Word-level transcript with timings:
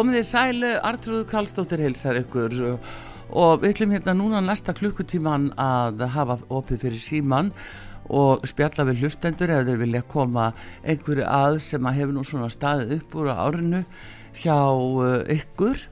Komið 0.00 0.16
í 0.16 0.24
sælu, 0.24 0.68
Artrúðu 0.80 1.26
Kallstóttir 1.28 1.82
heilsar 1.84 2.16
ykkur. 2.22 2.54
Og 3.36 3.50
við 3.60 3.74
ætlum 3.74 3.90
hérna 3.92 4.14
núna 4.16 4.38
næsta 4.40 4.72
klukkutíman 4.72 5.50
að 5.60 6.06
hafa 6.14 6.38
opið 6.48 6.86
fyrir 6.86 7.02
síman 7.04 7.50
og 8.08 8.46
spjalla 8.48 8.86
við 8.88 9.02
hlustendur 9.02 9.52
eða 9.52 9.66
þeir 9.66 9.82
vilja 9.82 10.00
koma 10.08 10.46
einhverju 10.88 11.26
að 11.28 11.58
sem 11.66 11.84
að 11.84 11.98
hefur 11.98 12.16
nú 12.16 12.24
svona 12.24 12.48
staðið 12.48 12.94
upp 12.96 13.18
úr 13.20 13.28
árinu 13.34 13.82
hjá 14.40 14.56
uh, 14.72 15.20
ykkur. 15.36 15.84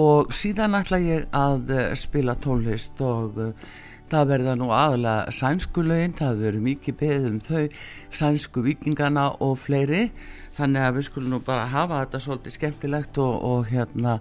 Og 0.00 0.32
síðan 0.32 0.78
ætla 0.80 1.02
ég 1.04 1.28
að 1.36 1.76
uh, 1.76 1.84
spila 1.92 2.38
tónlist 2.40 3.04
og 3.04 3.36
uh, 3.36 3.52
það 4.12 4.30
verða 4.34 4.54
nú 4.60 4.70
aðalega 4.76 5.34
sænskulögin, 5.34 6.16
það 6.20 6.40
verður 6.44 6.64
mikið 6.68 6.98
beðið 7.00 7.28
um 7.30 7.42
þau 7.48 7.62
sænsku 8.12 8.64
vikingana 8.68 9.28
og 9.42 9.58
fleiri. 9.64 10.06
Þannig 10.56 10.86
að 10.86 10.96
við 10.98 11.06
skulum 11.08 11.32
nú 11.32 11.44
bara 11.44 11.68
hafa 11.72 12.02
þetta 12.04 12.20
svolítið 12.20 12.56
skemmtilegt 12.58 13.20
og, 13.22 13.36
og 13.48 13.70
hérna 13.72 14.18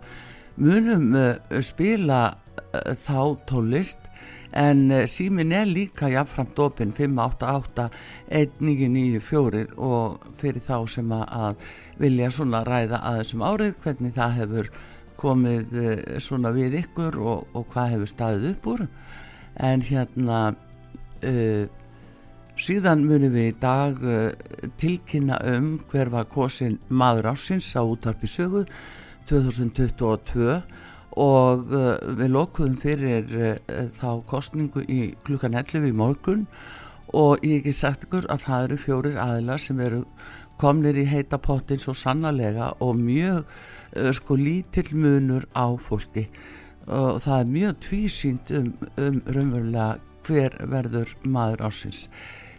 munum 0.62 1.16
uh, 1.16 1.62
spila 1.64 2.22
uh, 2.32 2.94
þá 3.06 3.20
tólist 3.50 4.08
en 4.58 4.90
uh, 4.92 5.06
símin 5.08 5.54
er 5.56 5.70
líka 5.70 6.10
jáfnframt 6.12 6.60
opinn 6.60 6.92
588 6.96 7.88
1994 8.28 9.66
og 9.78 10.26
fyrir 10.40 10.66
þá 10.66 10.78
sem 10.92 11.14
að 11.16 11.62
vilja 12.02 12.32
svona 12.36 12.64
ræða 12.68 13.00
að 13.00 13.22
þessum 13.22 13.46
árið 13.48 13.78
hvernig 13.84 14.16
það 14.18 14.38
hefur 14.42 14.72
komið 15.22 15.74
svona 16.24 16.50
við 16.56 16.80
ykkur 16.80 17.20
og, 17.22 17.44
og 17.54 17.68
hvað 17.74 17.92
hefur 17.94 18.10
staðið 18.10 18.48
upp 18.56 18.70
úr 18.72 18.86
en 19.60 19.82
hérna 19.84 20.42
uh, 20.52 21.66
Síðan 22.62 23.06
munum 23.08 23.32
við 23.34 23.48
í 23.48 23.54
dag 23.58 24.02
uh, 24.06 24.68
tilkynna 24.78 25.40
um 25.50 25.72
hver 25.90 26.12
var 26.14 26.28
kosin 26.30 26.76
maður 26.90 27.32
ásins 27.32 27.72
á 27.74 27.82
útarpi 27.82 28.30
sögu 28.30 28.66
2022 29.32 30.60
og 31.18 31.74
uh, 31.74 31.96
við 32.20 32.30
lokuðum 32.36 32.76
fyrir 32.78 33.34
uh, 33.34 33.88
þá 33.98 34.22
kostningu 34.30 34.84
í 34.86 35.00
klukkan 35.26 35.58
11 35.58 35.90
í 35.90 35.96
morgun. 35.96 36.46
Og 37.18 37.42
ég 37.42 37.64
ekki 37.64 37.74
sagt 37.76 38.06
ykkur 38.06 38.30
að 38.30 38.46
það 38.46 38.68
eru 38.68 38.80
fjórir 38.84 39.18
aðilar 39.20 39.66
sem 39.66 39.82
eru 39.82 40.04
komnir 40.62 41.02
í 41.02 41.08
heita 41.10 41.42
pottin 41.42 41.82
svo 41.82 41.96
sannarlega 41.98 42.76
og 42.86 42.94
mjög 43.00 43.50
sko 44.16 44.38
lítill 44.38 44.94
munur 44.94 45.50
á 45.58 45.66
fólki 45.82 46.28
og 46.92 47.22
það 47.24 47.40
er 47.40 47.52
mjög 47.56 47.82
tvísýnd 47.88 48.54
um, 48.58 48.72
um 48.98 49.20
raunverulega 49.28 49.90
hver 50.28 50.58
verður 50.70 51.16
maður 51.26 51.66
ásins 51.70 52.06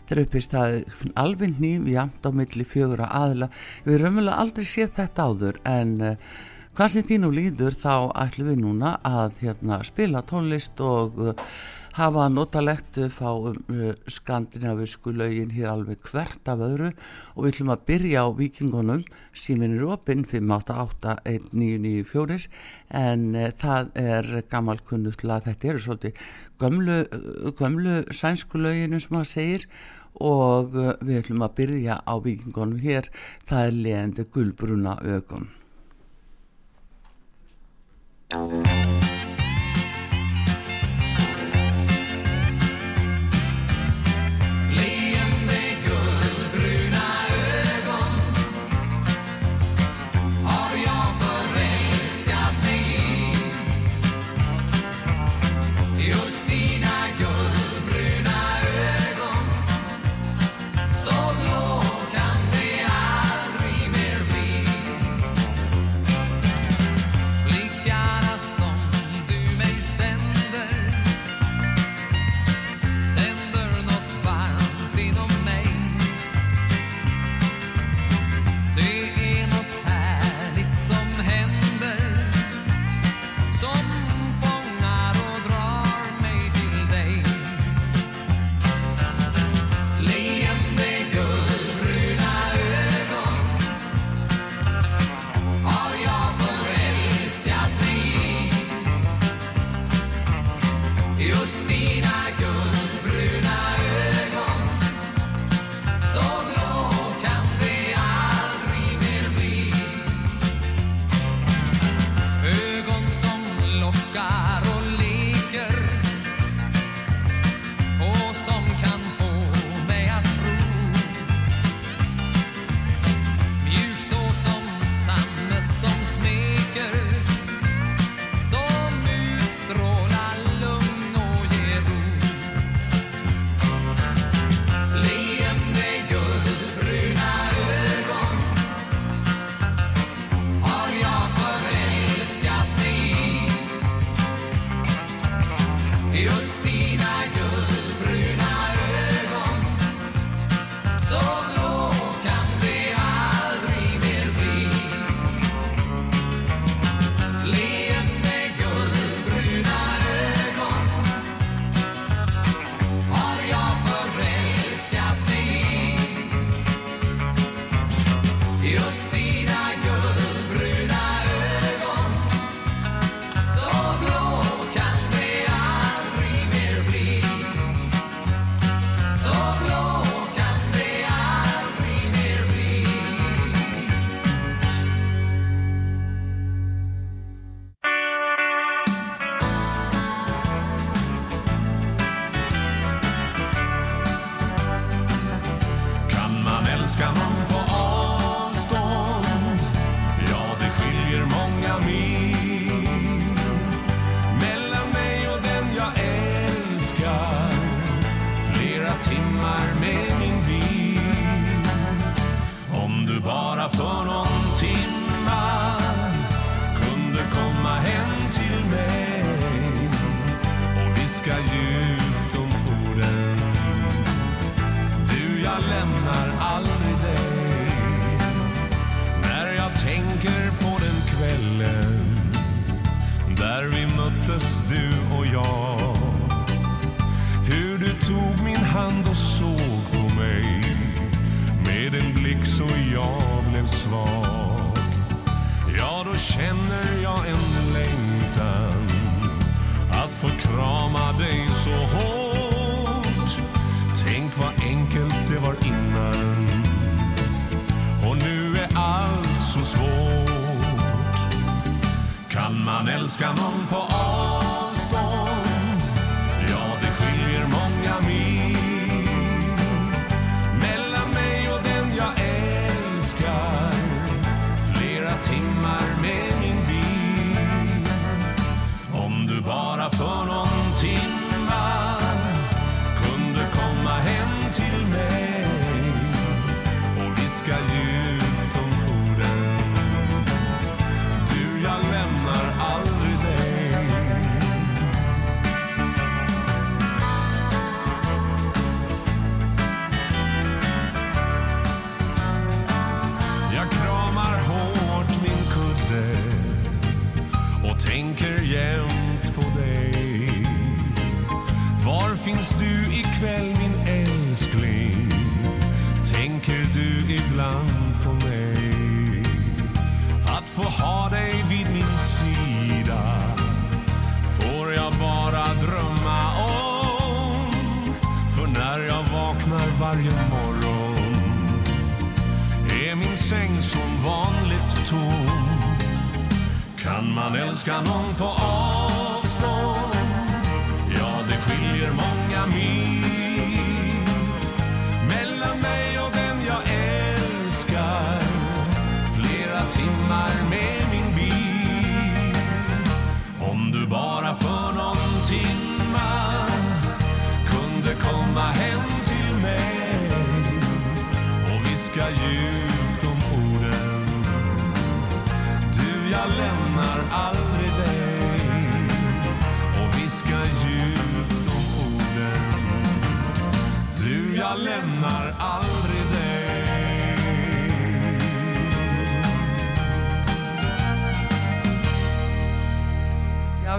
þeir 0.08 0.22
uppi 0.24 0.42
staði 0.42 1.12
alveg 1.20 1.60
nýjum 1.62 1.90
jamt 1.92 2.26
á 2.26 2.30
milli 2.34 2.66
fjögur 2.68 3.04
að 3.06 3.14
aðla 3.20 3.50
við 3.84 4.06
vel 4.06 4.32
aldrei 4.32 4.64
séð 4.68 4.96
þetta 4.98 5.28
áður 5.28 5.60
en 5.68 5.92
uh, 6.00 6.32
hvað 6.76 6.94
sem 6.94 7.06
þínu 7.08 7.30
líður 7.36 7.78
þá 7.78 7.94
ætlum 8.24 8.50
við 8.50 8.60
núna 8.64 8.96
að 9.04 9.38
hérna, 9.44 9.82
spila 9.84 10.24
tónlist 10.28 10.80
og 10.84 11.20
uh, 11.20 11.46
hafa 11.96 12.28
notalegt 12.32 12.96
uh, 13.00 13.08
fá 13.12 13.30
um, 13.34 13.54
skandinavisku 14.10 15.12
laugin 15.16 15.50
hér 15.54 15.68
alveg 15.72 15.98
hvert 16.08 16.48
af 16.48 16.58
öðru. 16.66 16.90
Og 17.36 17.40
við 17.44 17.50
ætlum 17.52 17.74
að 17.74 17.84
byrja 17.90 18.18
á 18.24 18.26
vikingunum 18.38 19.02
símin 19.36 19.76
er 19.76 19.84
opinn 19.94 20.22
5881994 20.28 22.46
en 23.02 23.22
það 23.62 23.84
er 24.02 24.24
gammal 24.52 24.78
kunnutla 24.88 25.34
þetta 25.46 25.64
eru 25.72 25.80
svolítið 25.86 26.14
gömlu, 26.60 26.98
gömlu 27.58 27.94
sænsku 28.12 28.56
lauginu 28.60 28.96
sem 29.00 29.12
maður 29.16 29.32
segir. 29.36 29.62
Og 30.20 30.66
uh, 30.76 30.82
við 31.00 31.18
ætlum 31.22 31.46
að 31.46 31.56
byrja 31.62 31.94
á 32.04 32.14
vikingunum 32.20 32.80
hér. 32.84 33.04
Það 33.48 33.60
er 33.66 33.74
leðandi 33.86 34.22
gulbruna 34.32 34.94
ögun 35.16 35.46
viska 38.32 39.21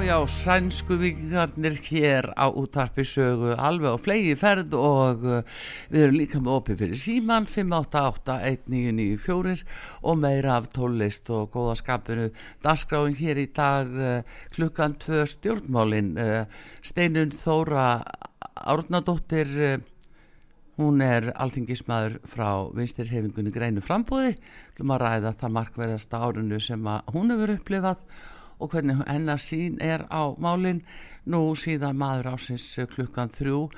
Já, 0.03 0.19
sænsku 0.27 0.99
vikingarnir 0.99 1.79
hér 1.79 2.35
á 2.35 2.51
útarpi 2.51 3.07
sögu 3.07 3.55
alveg 3.55 3.95
á 3.95 4.03
flegi 4.03 4.35
ferð 4.35 4.75
og 4.75 5.23
uh, 5.23 5.47
við 5.93 6.01
erum 6.03 6.17
líka 6.19 6.43
með 6.43 6.57
opið 6.57 6.75
fyrir 6.81 6.99
síman 6.99 7.47
588-1994 7.47 9.63
og 10.03 10.19
meira 10.19 10.59
af 10.59 10.67
tólist 10.75 11.31
og 11.31 11.55
góða 11.55 11.79
skapinu. 11.79 12.35
Dagskráin 12.59 13.15
hér 13.15 13.39
í 13.45 13.47
dag 13.55 13.87
uh, 13.95 14.27
klukkan 14.51 14.99
tvö 14.99 15.23
stjórnmálin 15.23 16.19
uh, 16.19 16.51
Steinun 16.83 17.31
Þóra 17.31 18.03
Árnadóttir 18.59 19.79
Hún 20.73 21.05
er 21.05 21.29
alþingismæður 21.37 22.17
frá 22.27 22.65
vinstirhefingunni 22.75 23.53
Greinu 23.55 23.79
frambúði 23.85 24.33
til 24.75 24.83
að 24.89 25.01
ræða 25.05 25.31
það 25.39 25.55
markverðasta 25.61 26.15
árinu 26.27 26.57
sem 26.59 26.81
hún 27.13 27.31
hefur 27.31 27.55
upplifað 27.55 28.03
og 28.59 28.73
hvernig 28.73 28.99
hennar 29.07 29.41
sín 29.41 29.79
er 29.81 30.05
á 30.11 30.33
málin. 30.37 30.83
Nú 31.25 31.55
síðan 31.55 31.97
maður 31.97 32.33
ásins 32.35 32.67
klukkan 32.91 33.31
þrjú 33.31 33.69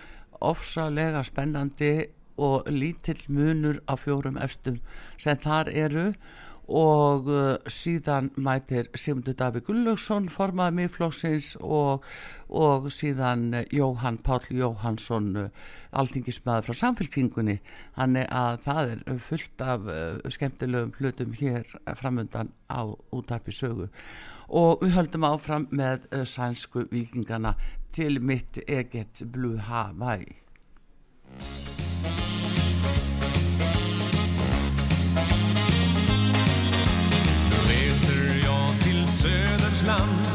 ofsalega 0.41 1.24
spennandi 1.24 2.10
og 2.38 2.67
lítill 2.67 3.22
munur 3.32 3.79
á 3.88 3.96
fjórum 3.96 4.39
efstum 4.41 4.82
sem 5.17 5.39
þar 5.39 5.72
eru. 5.72 6.10
Og 6.65 7.27
uh, 7.29 7.60
síðan 7.70 8.32
mætir 8.41 8.88
Sigmundur 8.98 9.36
Davík 9.38 9.67
Gullaugsson 9.67 10.32
formaði 10.34 10.79
miðflóksins 10.79 11.51
og, 11.62 12.01
og 12.50 12.88
síðan 12.89 13.51
uh, 13.53 13.62
Jóhann 13.70 14.17
Páll 14.25 14.50
Jóhannsson 14.50 15.51
alþingismæður 15.94 16.65
frá 16.65 16.79
samfélkingunni 16.79 17.60
þannig 18.00 18.25
að 18.34 18.58
það 18.65 18.96
er 18.96 19.22
fullt 19.27 19.62
af 19.62 19.86
skemmtilegum 20.34 20.96
hlutum 20.98 21.38
hér 21.38 21.70
framundan 22.01 22.50
á 22.65 22.82
útarpi 23.13 23.53
sögu 23.53 23.91
og 24.50 24.84
við 24.84 24.96
höldum 24.98 25.28
áfram 25.28 25.68
með 25.72 26.08
uh, 26.14 26.24
sænsku 26.28 26.86
vikingana 26.92 27.56
til 27.96 28.22
mitt 28.22 28.60
eget 28.68 29.24
Blue 29.32 29.58
Hawaii. 29.60 30.36
Nu 37.50 37.58
reser 37.72 38.46
jag 38.46 38.80
till 38.84 39.08
söderns 39.08 39.86
land 39.88 40.35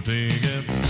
take 0.00 0.44
it. 0.44 0.87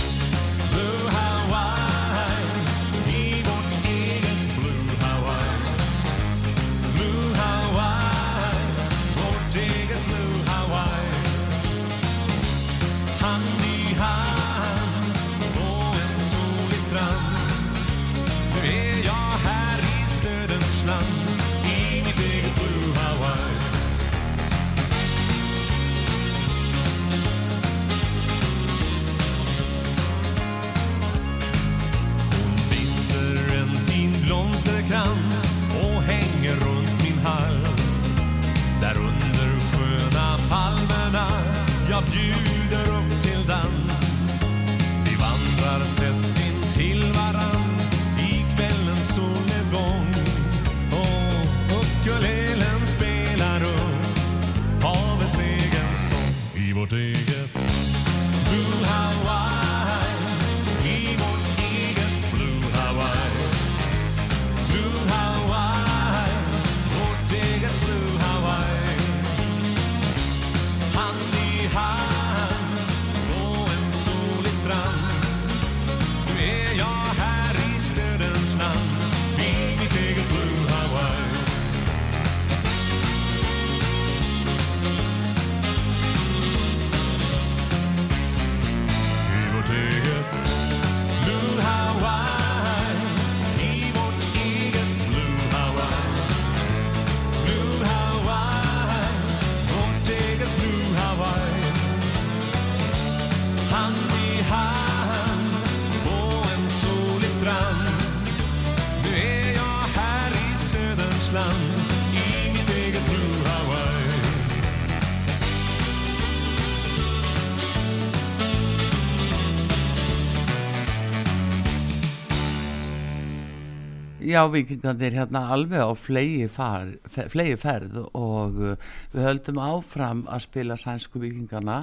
Já, 124.29 124.43
vikingarnir 124.51 125.15
hérna 125.17 125.39
alveg 125.55 125.81
á 125.81 125.89
flegi, 125.97 126.45
far, 126.53 126.91
flegi 127.09 127.55
ferð 127.57 127.95
og 128.13 128.59
uh, 128.61 128.89
við 129.09 129.25
höldum 129.25 129.61
áfram 129.63 130.21
að 130.29 130.43
spila 130.43 130.77
sænsku 130.77 131.21
vikingarna 131.23 131.79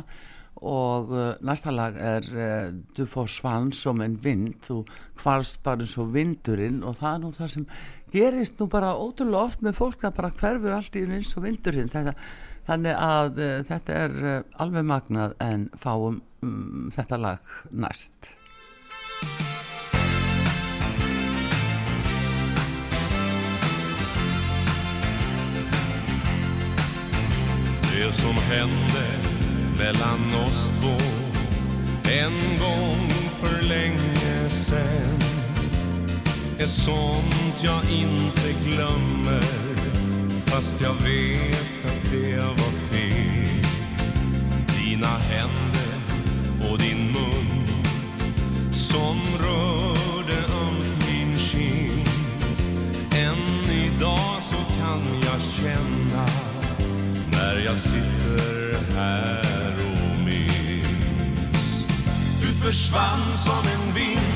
og 0.63 1.11
uh, 1.11 1.33
næsta 1.43 1.75
lag 1.75 1.99
er 1.99 2.29
uh, 2.31 2.69
Du 2.95 3.03
får 3.11 3.33
svann 3.35 3.73
som 3.75 4.05
en 4.05 4.15
vind. 4.23 4.55
Þú 4.63 4.85
hvarst 5.25 5.59
bara 5.67 5.83
eins 5.83 5.97
og 5.99 6.15
vindurinn 6.15 6.85
og 6.87 7.01
það 7.01 7.11
er 7.17 7.25
nú 7.25 7.33
það 7.35 7.53
sem 7.57 7.67
gerist 8.15 8.63
nú 8.63 8.71
bara 8.71 8.95
ótrúlega 8.95 9.43
oft 9.43 9.67
með 9.67 9.81
fólk 9.81 10.07
að 10.07 10.17
bara 10.21 10.35
hverfur 10.39 10.79
allt 10.79 10.95
í 10.95 11.03
einu 11.03 11.19
eins 11.19 11.35
og 11.35 11.49
vindurinn. 11.49 11.91
Þetta, 11.91 12.15
þannig 12.71 13.05
að 13.11 13.45
þetta 13.73 14.01
er 14.05 14.19
alveg 14.63 14.91
magnað 14.95 15.37
en 15.51 15.67
fáum 15.75 16.23
um, 16.47 16.91
þetta 16.95 17.25
lag 17.27 17.55
næst 17.75 18.36
Det 27.97 28.13
som 28.13 28.35
hände 28.35 29.07
mellan 29.79 30.45
oss 30.47 30.69
två. 30.69 30.97
En 32.11 32.59
gång 32.59 33.11
för 33.41 33.63
länge 33.63 34.49
sen. 34.49 35.21
Är 36.59 36.67
sånt 36.67 37.63
jag 37.63 37.91
inte 37.91 38.53
glömmer 38.65 39.43
fast 40.47 40.81
jag 40.81 40.95
vet 40.95 41.87
att 41.87 42.11
det 42.11 42.37
var 42.37 42.73
fel. 42.91 43.65
Dina 44.79 45.07
händer 45.07 45.97
och 46.71 46.79
din 46.79 47.13
mun 47.13 47.67
som 48.73 49.17
rörde 49.39 50.39
ömt 50.39 51.09
min 51.09 51.39
kind. 51.39 52.09
Än 53.11 53.71
idag 53.71 54.41
så 54.41 54.57
kan 54.57 55.03
jag 55.23 55.41
känna 55.41 55.96
jag 57.67 57.77
sitter 57.77 58.97
här 58.97 59.75
och 59.79 60.25
minns. 60.25 61.87
Du 62.41 62.47
försvann 62.67 63.37
som 63.37 63.59
en 63.59 63.95
vind, 63.95 64.36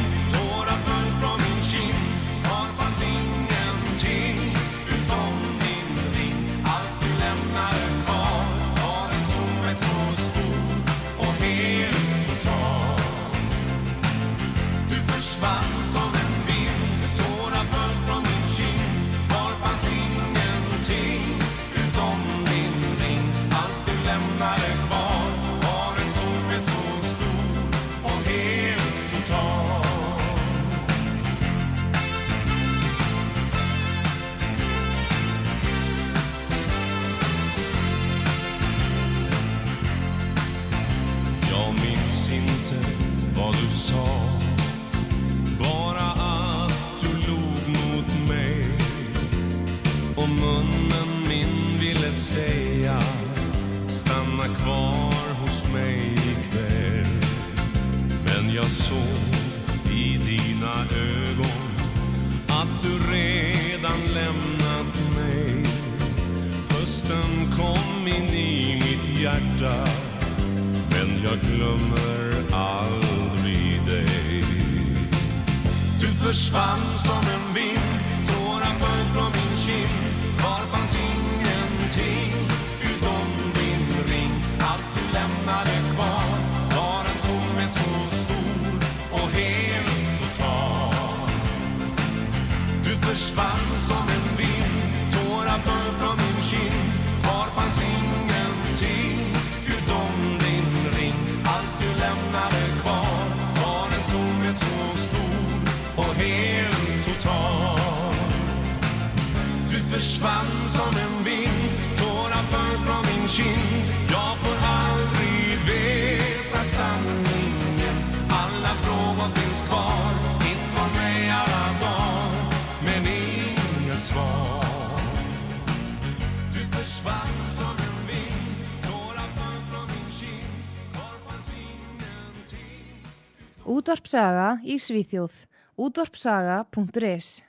Útvarpsaga 133.90 134.60
í 134.62 134.76
Svíþjóð. 134.78 135.32
Útvarpsaga.is 135.74 137.42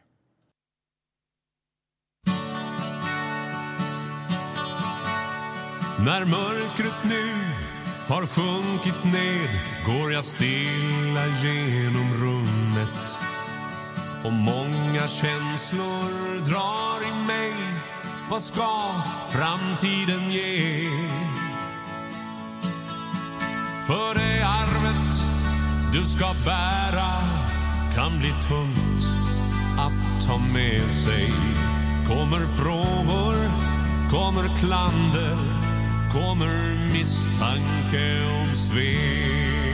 När 6.06 6.26
mörkret 6.26 7.04
nu 7.04 7.26
har 8.08 8.26
sjunkit 8.26 9.04
ned 9.04 9.52
går 9.86 10.12
jag 10.12 10.24
stilla 10.24 11.26
genom 11.44 12.10
rummet 12.24 13.04
och 14.26 14.34
många 14.34 15.08
känslor 15.08 16.46
drar 16.50 17.00
i 17.10 17.28
mig 17.28 17.54
Vad 18.30 18.42
ska 18.42 18.70
framtiden 19.32 20.32
ge? 20.32 20.90
För 23.88 24.16
det 24.16 24.44
arvet 24.44 25.41
du 25.94 26.04
ska 26.04 26.26
bära 26.46 27.12
kan 27.96 28.20
bli 28.20 28.34
tungt 28.48 29.08
att 29.78 30.28
ta 30.28 30.38
med 30.38 30.94
sig. 30.94 31.34
Kommer 32.08 32.48
frågor, 32.48 33.36
kommer 34.10 34.60
klander, 34.60 35.38
kommer 36.12 36.92
misstanke 36.94 38.26
om 38.42 38.56
svek. 38.56 39.74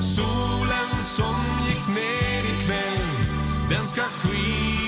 Solen 0.00 1.02
som 1.02 1.36
gick 1.68 1.88
ner 1.88 2.42
ikväll, 2.42 3.08
den 3.70 3.86
ska 3.86 4.02
skina 4.02 4.85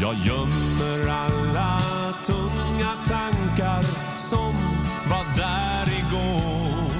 Jag 0.00 0.14
gömmer 0.14 1.08
alla 1.08 1.80
tunga 2.24 2.92
tankar 3.06 3.82
som 4.16 4.54
var 5.10 5.36
där 5.36 5.86
igår. 5.98 6.90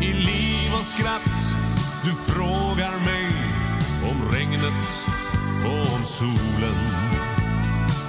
I 0.00 0.12
liv 0.12 0.74
och 0.78 0.84
skratt 0.84 1.54
du 2.04 2.32
frågar 2.32 2.98
mig 3.04 3.32
om 4.10 4.32
regnet 4.32 5.06
och 5.64 5.94
om 5.94 6.04
solen. 6.04 6.78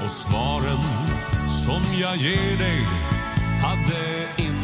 Och 0.03 0.11
svaren 0.11 0.83
som 1.49 1.81
jag 2.01 2.17
ger 2.17 2.57
dig 2.57 2.87
hade 3.61 4.27
inte 4.37 4.62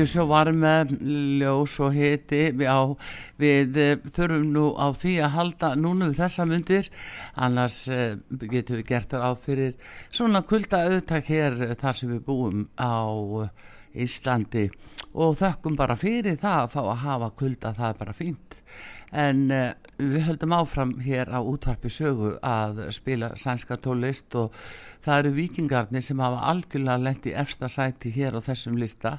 og 0.00 0.28
varme, 0.30 0.74
ljós 1.40 1.74
og 1.84 1.92
hiti. 1.92 2.40
Já, 2.56 2.76
við 3.40 3.76
eh, 3.76 3.98
þurfum 4.16 4.46
nú 4.54 4.64
á 4.80 4.88
því 4.96 5.12
að 5.20 5.34
halda 5.34 5.70
núna 5.76 6.08
við 6.08 6.22
þessa 6.22 6.46
myndir 6.48 6.88
annars 7.36 7.82
uh, 7.90 8.14
getum 8.30 8.78
við 8.78 8.86
gert 8.88 9.12
þar 9.12 9.26
á 9.28 9.30
fyrir 9.36 9.76
svona 10.08 10.40
kulda 10.46 10.86
auðtak 10.88 11.28
hér 11.28 11.58
eh, 11.66 11.74
þar 11.76 11.98
sem 12.00 12.14
við 12.14 12.24
búum 12.24 12.64
á 12.80 13.04
eh, 13.44 13.52
Íslandi. 14.06 14.68
Og 15.12 15.36
þökkum 15.40 15.76
bara 15.76 15.98
fyrir 15.98 16.38
það 16.40 16.64
að 16.64 16.72
fá 16.76 16.80
að 16.84 17.04
hafa 17.04 17.30
kulda 17.36 17.74
það 17.76 17.92
er 17.92 18.00
bara 18.00 18.16
fínt. 18.16 18.58
En 19.10 19.46
uh, 19.50 19.72
við 19.98 20.26
höldum 20.28 20.54
áfram 20.54 20.96
hér 21.04 21.28
á 21.34 21.42
útvarpi 21.42 21.90
sögu 21.92 22.36
að 22.46 22.86
spila 22.94 23.34
sænska 23.36 23.76
tólist 23.82 24.36
og 24.38 24.54
það 25.04 25.18
eru 25.18 25.32
vikingarnir 25.36 26.04
sem 26.04 26.20
hafa 26.22 26.44
algjörlega 26.52 27.02
lent 27.02 27.26
í 27.26 27.34
efsta 27.36 27.68
sæti 27.68 28.12
hér 28.14 28.38
á 28.38 28.40
þessum 28.44 28.78
lista 28.80 29.18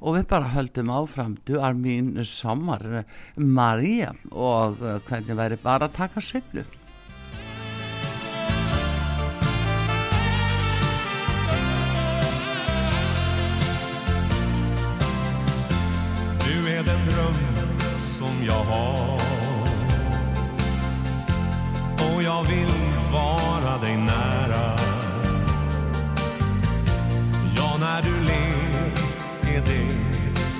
og 0.00 0.16
við 0.16 0.28
bara 0.30 0.54
höldum 0.54 0.90
áfram 0.90 1.36
du 1.46 1.58
er 1.58 1.74
mín 1.74 2.16
sommar 2.24 3.04
Marja 3.36 4.14
eh, 4.14 4.32
og 4.32 4.80
hvernig 5.08 5.36
væri 5.36 5.60
bara 5.62 5.88
að 5.88 6.00
taka 6.00 6.20
sviplu 6.20 6.64
Du 16.44 16.70
är 16.70 16.82
den 16.84 17.06
dröm 17.06 17.34
som 17.98 18.46
jag 18.46 18.64
har. 18.64 19.20
Och 21.98 22.22
jag 22.22 22.42
vill 22.44 22.93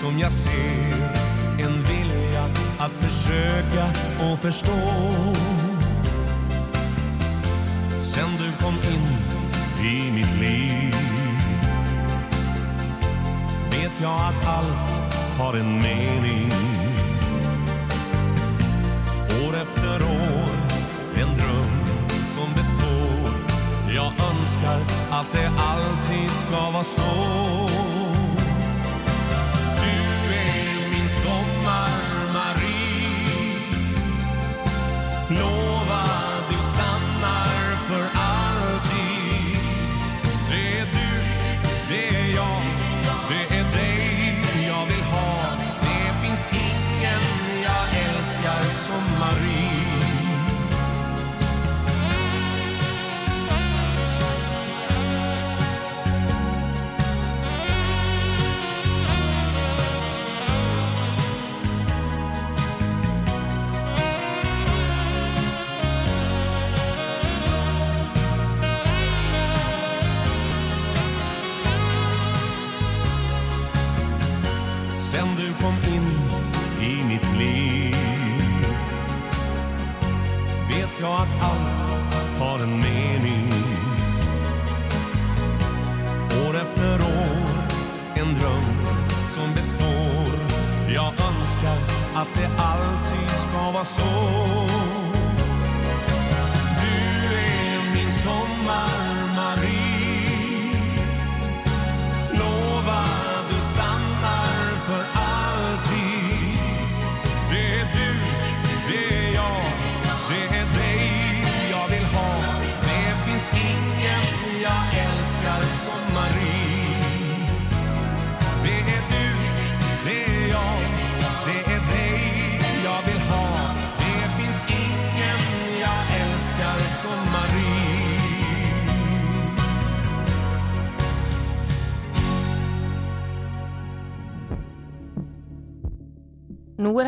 som 0.05 0.19
jag 0.19 0.33
ser 0.33 0.95
En 1.59 1.83
vilja 1.83 2.45
att 2.79 2.93
försöka 2.93 3.85
och 4.31 4.39
förstå. 4.39 4.81
Sen 7.99 8.29
du 8.39 8.65
kom 8.65 8.75
in 8.75 9.09
i 9.87 10.13
mitt 10.13 10.41
liv 10.41 10.95
vet 13.71 14.01
jag 14.03 14.21
att 14.21 14.47
allt 14.47 15.01
har 15.39 15.55
en 15.55 15.83
mening. 15.83 16.53
År 19.47 19.55
efter 19.63 20.03
år, 20.03 20.55
en 21.15 21.37
dröm 21.37 21.81
som 22.25 22.53
består. 22.55 23.31
Jag 23.95 24.13
önskar 24.31 24.81
att 25.11 25.33
det 25.33 25.51
alltid 25.59 26.31
ska 26.31 26.71
vara 26.71 26.85
så. 26.85 27.94
Min 31.05 31.09
sommar, 31.09 31.91
Marie. 32.33 33.59
Lova 35.39 35.64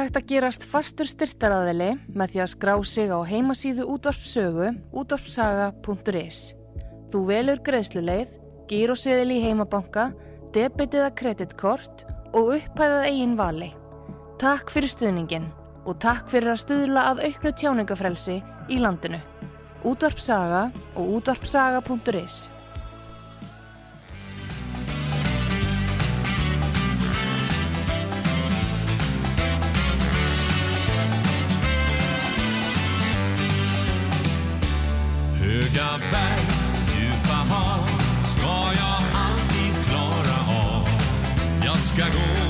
hægt 0.07 0.21
að 0.21 0.29
gerast 0.31 0.65
fastur 0.71 1.09
styrtaraðili 1.11 1.97
með 2.15 2.33
því 2.33 2.43
að 2.45 2.51
skrá 2.53 2.73
sig 2.87 3.11
á 3.11 3.19
heimasíðu 3.27 3.87
útvarpsögu 3.91 4.69
útvarpsaga.is. 4.95 6.41
Þú 7.11 7.23
velur 7.27 7.63
greiðsluleið, 7.67 8.31
gíróseðil 8.71 9.35
í 9.35 9.43
heimabanka, 9.43 10.13
debitið 10.55 11.09
að 11.09 11.17
kreditkort 11.19 12.07
og 12.37 12.55
upphæðað 12.59 13.09
eigin 13.11 13.37
vali. 13.39 13.71
Takk 14.39 14.71
fyrir 14.71 14.93
stuðningin 14.95 15.51
og 15.87 15.99
takk 16.03 16.31
fyrir 16.31 16.55
að 16.55 16.63
stuðla 16.63 17.07
að 17.11 17.25
auknu 17.27 17.55
tjáningafrelsi 17.59 18.41
í 18.71 18.83
landinu. 18.83 19.19
Útvarpsaga 19.87 20.69
og 20.95 21.17
útvarpsaga.is. 21.19 22.45
Höga 35.97 36.11
berg, 36.13 36.47
djupa 37.01 37.35
hav 37.35 37.89
ska 38.25 38.57
jag 38.79 39.03
alltid 39.15 39.87
klara 39.89 40.39
av. 40.69 40.89
Jag 41.65 41.77
ska 41.77 42.03
gå 42.03 42.46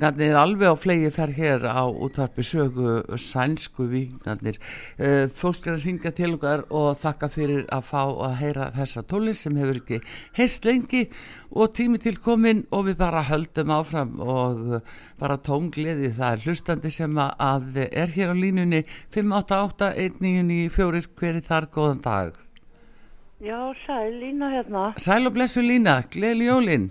Vikingarnir 0.00 0.32
alveg 0.32 0.72
á 0.72 0.80
flegi 0.80 1.10
fer 1.12 1.28
hér 1.36 1.60
á 1.68 1.84
útvarpi 1.84 2.40
sögu 2.40 3.04
sænsku 3.20 3.84
vikingarnir. 3.84 4.56
Uh, 4.96 5.28
fólk 5.28 5.68
er 5.68 5.76
að 5.76 5.82
syngja 5.82 6.08
til 6.16 6.38
okkar 6.38 6.62
og 6.72 6.96
þakka 7.02 7.28
fyrir 7.28 7.66
að 7.68 7.84
fá 7.84 8.08
að 8.08 8.38
heyra 8.40 8.70
þessa 8.78 9.04
tónlist 9.04 9.44
sem 9.44 9.52
hefur 9.60 9.76
ekki 9.82 9.98
heyrst 10.38 10.64
lengi 10.64 11.02
og 11.52 11.74
tími 11.76 12.00
til 12.00 12.16
komin 12.16 12.64
og 12.72 12.88
við 12.88 12.96
bara 13.02 13.20
höldum 13.28 13.74
áfram 13.76 14.16
og 14.24 14.72
uh, 14.78 14.80
bara 15.20 15.36
tóngliði 15.36 16.14
það 16.16 16.32
er 16.32 16.40
hlustandi 16.46 16.88
sem 16.96 17.12
að, 17.20 17.84
er 17.92 18.08
hér 18.16 18.32
á 18.32 18.36
línunni 18.40 18.80
588-1994 19.12 21.12
hver 21.12 21.36
er 21.36 21.44
þar 21.44 21.68
góðan 21.76 22.00
dag. 22.08 22.32
Já, 23.44 23.68
sæl, 23.84 24.16
Lína 24.16 24.48
hérna. 24.56 24.96
Sæl 24.96 25.28
og 25.28 25.36
blessu 25.36 25.60
Lína, 25.60 26.00
gleðli 26.08 26.48
jólinn. 26.48 26.88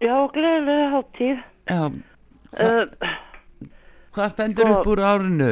Já, 0.00 0.24
gleðilega 0.32 0.92
hátíð. 0.96 1.48
Já, 1.68 1.92
Uh, 2.56 2.86
hvað 4.16 4.30
stendur 4.32 4.64
Sko- 4.68 4.76
upp 4.80 4.86
úr 4.94 5.02
árinu? 5.04 5.50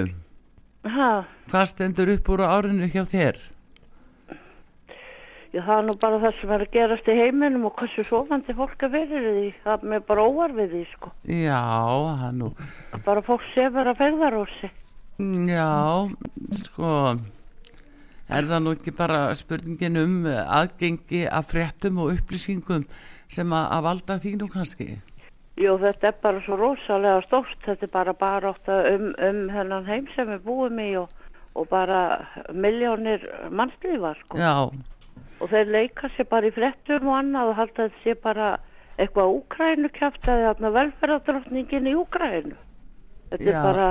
ha, 0.85 1.11
Hvað 1.51 1.67
stendur 1.69 2.09
upp 2.15 2.29
úr 2.33 2.41
árinu 2.49 2.89
hjá 2.93 3.03
þér? 3.05 3.37
já, 5.55 5.61
það 5.63 5.77
er 5.79 5.85
nú 5.87 5.95
bara 6.03 6.19
það 6.23 6.41
sem 6.41 6.51
er 6.57 6.65
að 6.65 6.73
gerast 6.75 7.09
í 7.13 7.15
heiminum 7.19 7.67
og 7.69 7.77
hversu 7.79 8.05
sofandi 8.09 8.55
fólk 8.59 8.81
verið 8.91 9.13
í 9.29 9.35
því. 9.37 9.51
Það 9.65 9.85
er 9.99 10.01
bara 10.09 10.25
óvar 10.27 10.55
við 10.57 10.73
því, 10.75 10.83
sko. 10.97 11.13
Já, 11.31 11.61
það 12.09 12.25
er 12.29 12.35
nú, 12.41 12.49
Bara 13.05 13.23
fólk 13.23 13.45
sefur 13.55 13.87
að 13.93 14.01
ferðarósi. 14.01 14.71
já, 15.47 15.71
sko, 16.65 16.91
er 18.29 18.49
það 18.51 18.63
nú 18.65 18.73
ekki 18.75 18.97
bara 18.97 19.21
spurningin 19.39 19.97
um 20.03 20.17
aðgengi 20.27 21.27
af 21.31 21.53
fréttum 21.53 22.01
og 22.03 22.17
upplýsingum 22.17 22.87
sem 23.29 23.47
að, 23.55 23.69
að 23.77 23.83
valda 23.87 24.19
þínu 24.25 24.49
kannski? 24.51 24.89
Jú, 25.61 25.77
þetta 25.79 26.09
er 26.11 26.17
bara 26.23 26.41
svo 26.43 26.57
rosalega 26.59 27.21
stórt, 27.29 27.59
þetta 27.63 27.87
er 27.87 27.93
bara 27.93 28.15
bara 28.19 28.51
átta 28.51 28.81
um, 28.91 29.13
um 29.23 29.45
hennan 29.55 29.87
heim 29.87 30.09
sem 30.17 30.27
við 30.33 30.41
búum 30.49 30.81
í 30.83 30.89
og, 30.99 31.13
og 31.55 31.69
bara 31.71 32.01
miljónir 32.51 33.23
mannslífa, 33.55 34.17
sko. 34.25 34.39
já, 34.39 34.71
Og 35.43 35.51
þeir 35.51 35.71
leika 35.71 36.09
sér 36.15 36.27
bara 36.31 36.49
í 36.49 36.55
frettum 36.55 37.09
og 37.11 37.19
annað 37.19 37.49
og 37.53 37.57
halda 37.59 37.87
þetta 37.89 38.03
sé 38.03 38.15
bara 38.23 38.49
eitthvað 38.99 39.33
Úkrænu 39.39 39.91
kjaftaði 39.95 40.45
þarna 40.49 40.71
velferðardrottningin 40.77 41.89
í 41.91 41.95
Úkrænu. 41.99 42.59
Þetta 43.33 43.49
Já. 43.49 43.55
er 43.55 43.65
bara 43.67 43.89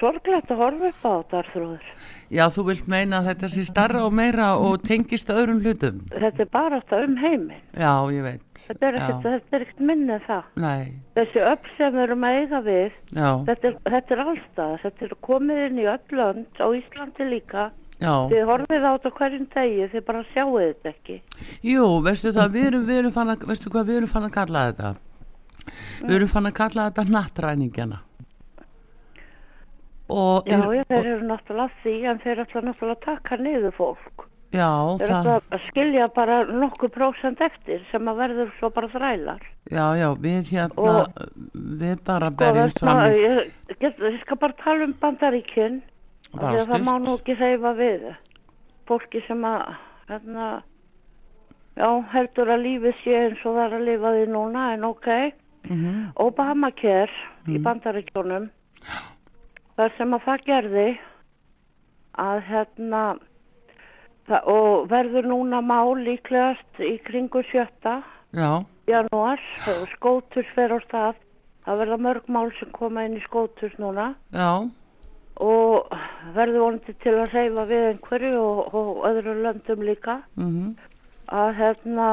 sorglegt 0.00 0.50
að 0.50 0.60
horfa 0.62 0.88
upp 0.90 1.04
á 1.04 1.12
þetta, 1.14 1.38
Arþróður. 1.42 1.86
já, 2.30 2.44
þú 2.54 2.64
vilt 2.68 2.88
meina 2.88 3.18
að 3.20 3.28
þetta 3.30 3.48
sé 3.54 3.64
starra 3.68 4.02
og 4.06 4.12
meira 4.16 4.48
og 4.58 4.82
tengist 4.82 5.30
öðrum 5.30 5.60
hlutum 5.62 6.00
Þetta 6.10 6.42
er 6.44 6.50
bara 6.52 6.80
átta 6.80 7.00
um 7.04 7.16
heiminn. 7.20 7.60
já, 7.76 7.92
ég 8.12 8.22
veit 8.22 8.42
Þetta 8.64 8.86
er 8.88 8.94
ekkert, 8.98 9.22
þetta 9.28 9.56
er 9.58 9.64
ekkert 9.66 9.80
minni 9.80 10.12
en 10.14 10.20
það. 10.26 10.44
nei, 10.56 10.92
Þessi 11.16 11.40
öll 11.44 11.70
sem 11.76 11.92
við 11.94 12.02
erum 12.06 12.24
að 12.24 12.36
eiga 12.40 12.60
við, 12.64 12.92
já, 13.12 13.30
þetta 13.48 13.68
er, 13.68 13.74
þetta 13.94 14.14
er 14.14 14.22
allstað. 14.24 14.76
Þetta 14.82 15.04
er 15.04 15.14
komið 15.28 15.64
inn 15.66 15.78
í 15.78 15.84
öll 15.84 16.16
lönd, 16.18 16.46
á 16.64 16.66
Íslandi 16.74 17.26
líka. 17.28 17.70
já 18.00 18.14
Þið 18.32 18.44
horfið 18.48 18.84
á 18.88 18.90
þetta 18.96 19.12
hverjum 19.18 19.46
degi, 19.54 19.88
þið 19.92 20.04
bara 20.08 20.24
sjáu 20.32 20.56
þetta 20.58 20.88
ekki. 20.94 21.20
jú, 21.62 21.84
veistu 22.02 22.32
það, 22.32 22.48
við 22.56 22.66
erum, 22.70 22.86
við 22.88 22.98
erum 23.02 23.12
fann 23.18 23.34
að, 23.34 23.44
veistu 23.52 23.70
hvað 23.70 23.86
við 23.92 23.96
erum 24.00 24.08
fann 24.16 24.24
að 24.30 24.34
kalla 24.40 24.64
þetta 24.72 24.94
við 26.04 26.14
erum 26.18 26.28
fann 26.28 26.46
að 26.46 26.54
kalla 26.58 26.88
þetta 26.90 27.04
nattræningana 27.12 27.98
og 28.00 28.13
Já, 30.44 30.58
já, 30.76 30.84
þeir 30.90 31.06
eru 31.14 31.26
náttúrulega 31.30 31.70
því, 31.82 31.94
en 32.10 32.18
þeir 32.24 32.42
ætla 32.44 32.60
náttúrulega 32.66 32.96
að 32.98 33.04
taka 33.04 33.36
niður 33.40 33.72
fólk. 33.78 34.26
já, 34.54 34.68
Þeir 35.00 35.08
það 35.08 35.28
ætla 35.30 35.56
að 35.56 35.62
skilja 35.68 36.08
bara 36.14 36.36
nokkuð 36.44 36.90
prósent 36.94 37.40
eftir 37.40 37.80
sem 37.90 38.04
að 38.12 38.16
verður 38.20 38.52
svo 38.58 38.70
bara 38.70 38.88
þrælar. 38.92 39.40
Já, 39.70 39.86
já, 39.98 40.08
við 40.14 40.50
hérna, 40.52 40.76
Og- 40.76 41.08
við 41.54 42.04
bara 42.04 42.30
veist 42.30 42.82
maður, 42.84 43.08
fram 43.08 43.16
ég, 43.24 43.50
get, 43.80 43.98
ég 43.98 44.20
skal 44.20 44.36
bara 44.36 44.52
tala 44.64 44.84
um 44.84 44.94
bandaríkinn, 45.00 45.80
að 46.34 46.60
það 46.68 46.84
má 46.84 46.94
nú 47.00 47.16
ekki 47.18 47.38
reyfa 47.40 47.72
við 47.80 48.06
fólki 48.86 49.22
sem 49.26 49.40
að, 49.42 49.74
hérna, 50.08 50.62
já, 51.76 51.88
heldur 52.12 52.46
að 52.54 52.62
lífið 52.66 52.94
sé 53.02 53.16
eins 53.24 53.40
og 53.46 53.56
það 53.56 53.64
er 53.66 53.78
að 53.78 53.84
lifa 53.88 54.12
því 54.18 54.26
núna, 54.28 54.74
en 54.74 54.84
ok. 54.84 55.08
Mhm, 55.64 56.12
Obamacare 56.20 57.08
í 57.48 57.56
bandaríkjónum, 57.58 58.50
það 59.78 59.96
sem 59.98 60.16
að 60.16 60.26
það 60.28 60.44
gerði, 60.48 60.86
að 62.24 62.42
hérna, 62.48 63.02
það, 64.28 64.48
og 64.54 64.86
verður 64.92 65.28
núna 65.32 65.60
mál 65.64 65.96
líklegast 65.98 66.80
í 66.84 66.96
kringu 67.06 67.42
sjötta, 67.50 68.00
Já, 68.34 68.64
janúar, 68.90 69.42
skótus 69.94 70.48
fer 70.56 70.74
á 70.74 70.78
stað, 70.86 71.20
það 71.66 71.82
verða 71.82 72.00
mörg 72.08 72.32
mál 72.32 72.48
sem 72.58 72.72
koma 72.74 73.04
inn 73.06 73.18
í 73.18 73.26
skótus 73.26 73.74
núna. 73.82 74.12
Já, 74.34 74.66
og 75.42 75.90
verður 76.34 76.62
vonandi 76.62 76.94
til 77.02 77.16
að 77.18 77.32
reyfa 77.34 77.64
við 77.70 77.88
einhverju 77.88 78.34
og, 78.38 78.74
og 78.78 79.06
öðru 79.08 79.34
löndum 79.42 79.82
líka. 79.86 80.20
Mhm, 80.38 80.74
að 81.34 81.50
hérna 81.58 82.08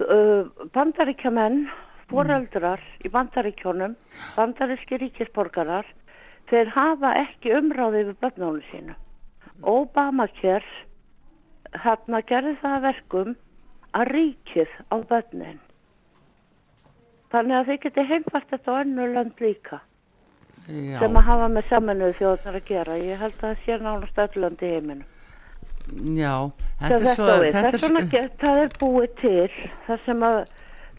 uh, 0.00 0.42
bandaríkjamenn 0.74 1.64
foreldrar 2.10 2.82
í 3.04 3.10
bandaríkjónum 3.12 3.94
bandaríski 4.34 4.98
ríkisborgarar 4.98 5.86
þeir 6.50 6.72
hafa 6.74 7.12
ekki 7.24 7.52
umráði 7.58 8.04
við 8.10 8.16
börnunum 8.24 8.62
sínu. 8.70 8.94
Hérna 11.84 12.18
gerði 12.26 12.56
það 12.58 12.72
að 12.76 12.82
verkum 12.88 13.34
að 13.94 14.08
ríkið 14.14 14.72
á 14.90 14.96
börnin. 15.10 15.60
Þannig 17.30 17.56
að 17.60 17.68
þið 17.70 17.78
geti 17.84 18.04
heimfært 18.10 18.48
þetta 18.50 18.72
á 18.74 18.80
önnu 18.82 19.06
lönd 19.14 19.38
líka 19.44 19.78
já, 20.66 20.98
sem 20.98 21.14
að 21.20 21.28
hafa 21.28 21.46
með 21.54 21.68
saminuðu 21.70 22.16
þjóðnar 22.18 22.58
að 22.58 22.66
gera. 22.72 22.96
Ég 22.98 23.22
held 23.22 23.36
að 23.38 23.44
það 23.44 23.62
sé 23.66 23.78
nánast 23.84 24.18
öll 24.24 24.42
lönd 24.44 24.64
í 24.66 24.72
heiminum. 24.74 25.06
Já, 26.18 26.34
þetta 26.80 26.94
er 26.96 27.04
þetta 27.04 27.14
svo, 27.14 27.28
við. 27.30 27.52
þetta 27.54 27.60
er 27.60 27.70
Þess 27.76 27.86
vegna 27.86 28.00
svo, 28.00 28.10
get- 28.16 28.36
það 28.42 28.58
er 28.64 28.74
búið 28.82 29.14
til 29.20 29.50
það 29.86 30.04
sem 30.06 30.26
að 30.26 30.36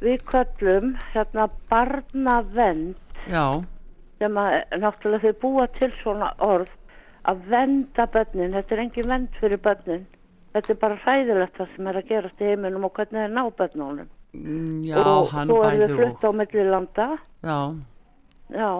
við 0.01 0.23
köllum 0.31 0.87
hérna 1.13 1.49
barnavend 1.69 2.95
já, 3.27 3.45
sem 4.21 4.37
að 4.37 4.55
náttúrulega 4.77 5.31
þau 5.31 5.41
búa 5.41 5.67
til 5.77 5.91
svona 6.01 6.31
orð 6.45 6.71
að 7.29 7.43
venda 7.51 8.07
börnin, 8.13 8.55
þetta 8.55 8.75
er 8.75 8.81
engin 8.85 9.11
vend 9.11 9.37
fyrir 9.41 9.61
börnin. 9.61 10.07
Þetta 10.51 10.73
er 10.73 10.79
bara 10.81 10.97
hræðilegt 11.03 11.59
það 11.59 11.75
sem 11.75 11.87
er 11.87 11.99
að 11.99 12.09
gerast 12.09 12.41
í 12.41 12.49
heiminum 12.49 12.87
og 12.87 12.95
hvernig 12.97 13.21
þeir 13.21 13.35
ná 13.35 13.43
börnunum. 13.59 14.09
Mm, 14.31 14.81
já, 14.87 14.97
og 15.01 15.29
hann 15.31 15.51
svo 15.51 15.61
er 15.67 15.75
við 15.75 15.83
bæði 15.83 15.93
og, 15.93 15.99
flutt 15.99 16.25
á 16.27 16.31
milli 16.39 16.65
landa. 16.67 17.07
Já, 17.45 17.59
já. 18.55 18.71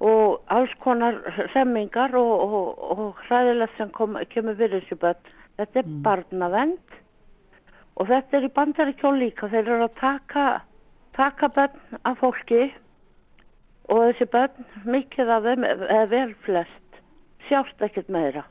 Og 0.00 0.54
alls 0.56 0.72
konar 0.80 1.18
semmingar 1.52 2.14
og, 2.16 2.32
og, 2.46 2.86
og 2.94 3.20
hræðilegt 3.26 3.76
sem 3.76 3.92
kom, 3.96 4.16
kemur 4.32 4.56
fyrir 4.56 4.80
þessu 4.80 4.98
börn. 5.02 5.34
Þetta 5.60 5.82
er 5.82 5.92
barnavend 6.06 6.98
og 8.00 8.08
þetta 8.08 8.38
er 8.38 8.46
í 8.46 8.54
bandaríkjón 8.56 9.20
líka. 9.20 9.50
Þeir 9.52 9.66
eru 9.66 9.88
að 9.90 9.98
taka 10.00 10.46
taka 11.18 11.50
börn 11.52 11.98
af 12.08 12.22
fólki 12.22 12.70
og 13.90 14.02
þessi 14.08 14.26
börn 14.32 14.66
mikið 14.96 15.32
af 15.36 15.46
þeim 15.48 15.66
eða 15.68 16.08
vel 16.10 16.34
flest 16.46 17.00
sjást 17.48 17.82
ekkert 17.82 18.10
meira. 18.12 18.44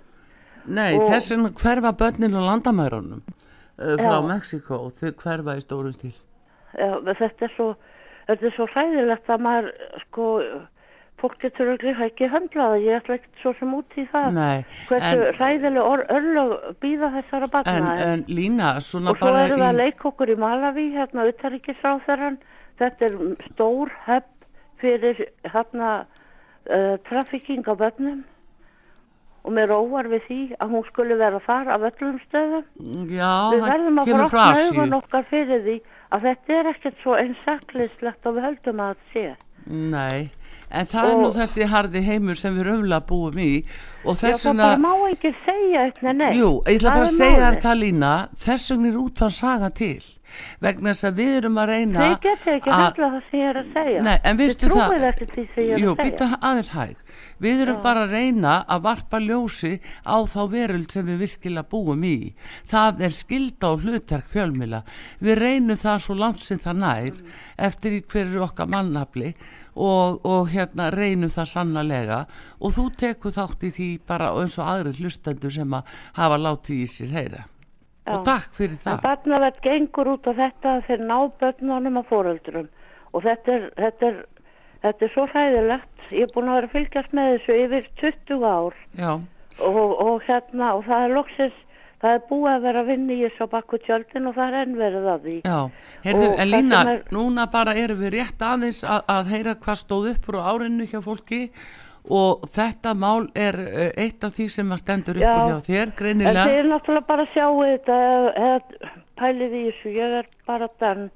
Nei, 0.68 0.98
Og- 0.98 1.08
þess 1.10 1.32
vegna 1.34 1.54
hverfa 1.56 1.94
börnin 1.98 2.36
og 2.36 2.48
landamærunum 2.50 3.22
uh, 3.24 3.94
frá 3.96 4.18
Já. 4.18 4.28
Mexiko, 4.28 4.82
þau 5.00 5.14
hverfa 5.24 5.56
í 5.56 5.64
stórum 5.64 5.96
stíl. 5.96 6.18
Já, 6.78 7.00
þetta 7.08 7.48
er 7.48 7.54
svo 7.56 7.70
þetta 8.28 8.46
er 8.46 8.58
svo 8.58 8.68
hræðilegt 8.70 9.32
að 9.32 9.46
maður 9.46 9.72
sko 10.04 10.28
fólk 11.20 11.40
getur 11.42 11.74
ekki 11.76 12.30
höndlaða 12.32 12.78
ég 12.80 13.00
ætla 13.02 13.18
ekkert 13.18 13.42
svo 13.42 13.54
sem 13.60 13.72
út 13.76 13.98
í 14.00 14.06
það. 14.12 14.28
Nei, 14.38 14.66
hversu 14.88 15.24
en, 15.26 15.40
hræðileg 15.40 16.12
örlög 16.16 16.54
býða 16.84 17.10
þessara 17.18 17.50
en, 17.50 17.54
barna 17.56 17.96
en 18.06 18.26
Lína, 18.28 18.74
svona 18.84 19.12
og 19.14 19.20
svo 19.20 19.28
bara 19.28 19.48
erum 19.48 19.60
við 19.60 19.68
að 19.68 19.74
í, 19.74 19.82
leika 19.82 20.10
okkur 20.12 20.32
í 20.32 20.38
Malawi 20.40 20.86
hérna 20.96 21.28
utaríkisráþarann 21.32 22.40
þetta 22.80 23.10
er 23.10 23.18
stór 23.50 23.92
höfn 24.06 24.39
fyrir 24.82 25.24
hérna 25.46 25.92
uh, 26.70 26.98
trafficking 27.10 27.68
á 27.68 27.74
börnum. 27.78 28.24
Og 29.48 29.54
mér 29.56 29.72
óvar 29.72 30.10
við 30.12 30.26
því 30.28 30.40
að 30.60 30.74
hún 30.76 30.84
skulle 30.90 31.16
vera 31.20 31.40
þar 31.46 31.70
af 31.76 31.86
öllum 31.90 32.18
stöðum. 32.26 32.66
Já, 33.08 33.32
við 33.56 33.64
verðum 33.70 34.02
að 34.02 34.12
frá 34.34 34.44
augun 34.52 34.98
okkar 35.00 35.30
fyrir 35.30 35.64
því 35.64 35.78
að 36.10 36.26
þetta 36.28 36.58
er 36.58 36.72
ekkert 36.74 37.00
svo 37.04 37.16
einsaklislegt 37.16 38.28
og 38.28 38.36
við 38.36 38.48
höldum 38.50 38.84
að 38.84 38.98
þetta 38.98 39.14
sé. 39.14 39.26
Nei, 39.70 40.30
en 40.72 40.86
það 40.86 41.10
er 41.10 41.16
nú 41.18 41.26
Og- 41.30 41.36
þessi 41.36 41.66
harði 41.72 42.02
heimur 42.06 42.36
sem 42.38 42.56
við 42.58 42.68
raunlega 42.70 43.06
búum 43.10 43.38
í 43.40 43.64
og 44.06 44.16
Já, 44.16 44.22
þess 44.28 44.46
það 44.46 44.50
vegna, 44.50 44.64
bara 44.64 44.78
má 44.78 45.10
ekki 45.12 45.34
segja 45.46 45.82
eitthvað 45.90 46.16
neitt. 46.22 46.38
Jú, 46.38 46.52
ég 46.66 46.78
ætla 46.80 46.90
Það 46.90 46.96
bara 47.00 47.10
að 47.10 47.18
segja 47.18 47.52
það 47.66 47.78
lína, 47.84 48.14
þess 48.46 48.70
vegna 48.72 48.88
er 48.94 48.98
út 49.04 49.16
að 49.26 49.34
saga 49.40 49.70
til, 49.70 50.04
vegna 50.62 50.90
þess 50.94 51.04
að 51.10 51.18
við 51.20 51.32
erum 51.40 51.58
að 51.58 51.68
reyna 51.74 52.00
Þið 52.00 52.20
getur 52.22 52.54
ekki 52.60 52.70
að- 52.70 52.84
höfla 52.86 53.10
það 53.10 53.22
sem 53.32 53.40
ég 53.40 53.50
er 53.50 53.60
að 53.64 53.74
segja. 53.74 54.02
Nei, 54.04 54.18
en 54.24 54.38
Þið 54.38 54.50
það- 54.56 54.70
trúið 54.70 55.06
ekki 55.10 55.26
því 55.34 55.48
sem 55.56 55.64
ég 55.64 55.74
er 55.74 55.80
Jú, 55.80 55.90
að 55.90 55.98
segja. 55.98 56.12
býta 56.12 56.40
aðeins 56.40 56.70
hæg. 56.72 56.96
Við 57.42 57.62
erum 57.64 57.82
bara 57.84 58.02
að 58.06 58.12
reyna 58.12 58.66
að 58.70 58.82
varpa 58.84 59.18
ljósi 59.20 59.80
á 60.06 60.16
þá 60.28 60.42
veröld 60.52 60.92
sem 60.92 61.06
við 61.08 61.18
virkilega 61.24 61.70
búum 61.70 62.04
í. 62.04 62.34
Það 62.68 63.02
er 63.02 63.10
skilda 63.16 63.68
og 63.74 63.82
hlutverk 63.82 64.28
fjölmila. 64.28 64.84
Við 65.22 65.38
reynum 65.40 65.76
það 65.80 66.00
svo 66.04 66.16
langt 66.20 66.42
sem 66.42 66.60
það 66.60 66.76
nær 66.78 67.22
eftir 67.58 67.92
í 68.00 68.02
hverju 68.04 68.44
okkar 68.44 68.68
mannafli 68.68 69.34
og, 69.76 70.20
og 70.26 70.50
hérna 70.54 70.90
reynum 70.96 71.32
það 71.34 71.52
sannlega 71.54 72.24
og 72.60 72.74
þú 72.76 72.86
tekur 73.00 73.36
þátt 73.36 73.68
í 73.68 73.72
því 73.76 73.90
bara 74.10 74.34
eins 74.40 74.58
og 74.60 74.68
aðri 74.72 74.96
hlustendur 75.00 75.54
sem 75.54 75.74
að 75.74 75.96
hafa 76.18 76.42
látið 76.42 76.84
í 76.84 76.90
sér 76.90 77.16
heyra. 77.16 77.46
Og 78.10 78.26
takk 78.26 78.50
fyrir 78.56 78.80
það. 78.82 79.02
barnavert 79.06 79.62
gengur 79.62 80.14
út 80.16 80.26
á 80.26 80.34
þetta 80.34 80.76
þeir 80.88 81.04
ná 81.06 81.18
börnunum 81.42 82.00
að 82.02 82.10
fóröldurum 82.10 82.70
og 83.14 83.26
þetta 83.26 83.54
er, 83.54 83.66
þetta 83.78 84.08
er, 84.08 84.20
þetta 84.86 85.06
er 85.06 85.14
svo 85.14 85.26
hræðilegt. 85.30 86.06
Ég 86.10 86.26
er 86.26 86.34
búin 86.34 86.50
að 86.50 86.60
vera 86.60 86.72
fylgjast 86.74 87.14
með 87.14 87.32
þessu 87.36 87.58
yfir 87.66 87.90
20 88.02 88.46
ár 88.50 88.80
Já, 88.98 89.12
og, 89.62 89.92
og 90.02 90.24
hérna 90.26 90.72
og 90.78 90.88
það 90.88 91.06
er 91.06 91.16
loksins, 91.18 91.60
það 92.02 92.14
er 92.16 92.22
búið 92.30 92.52
að 92.56 92.62
vera 92.64 92.80
að 92.84 92.88
vinna 92.94 93.14
í 93.14 93.20
þessu 93.26 93.48
bakku 93.52 93.78
tjöldin 93.84 94.28
og 94.30 94.36
það 94.36 94.48
er 94.54 94.58
enn 94.62 94.76
verið 94.80 95.08
að 95.14 95.26
því. 95.28 95.36
Já, 95.44 95.60
heyrðu, 96.06 96.30
Og 96.30 96.40
en 96.40 96.40
það 96.40 96.52
Lína, 96.54 96.80
er- 96.94 97.04
núna 97.12 97.46
bara 97.52 97.74
erum 97.76 98.00
við 98.00 98.14
rétt 98.16 98.40
aðeins 98.52 98.84
að, 98.84 99.02
að 99.08 99.26
heyra 99.34 99.56
hvað 99.56 99.80
stóð 99.84 100.10
upp 100.14 100.30
úr 100.30 100.40
árinu 100.40 100.88
hjá 100.88 101.00
fólki 101.04 101.42
og 102.10 102.46
þetta 102.50 102.94
mál 102.96 103.28
er 103.36 103.60
eh, 103.60 103.92
eitt 104.06 104.24
af 104.24 104.34
því 104.34 104.48
sem 104.50 104.72
að 104.72 104.80
stendur 104.82 105.20
upp 105.20 105.28
úr 105.28 105.44
Já. 105.44 105.50
hjá 105.52 105.60
þér, 105.68 105.84
En 105.90 105.94
greinilega. 106.00 106.46
þið 106.48 106.60
er 106.64 106.70
náttúrulega 106.72 107.08
bara 107.12 107.26
að 107.28 107.34
sjá 107.36 107.48
þetta 107.60 107.98
eða- 108.10 108.34
eða 108.40 108.94
pælið 109.20 109.52
í 109.60 109.64
þessu, 109.68 109.92
ég 110.00 110.18
er 110.22 110.26
bara 110.48 110.70
den. 110.80 111.12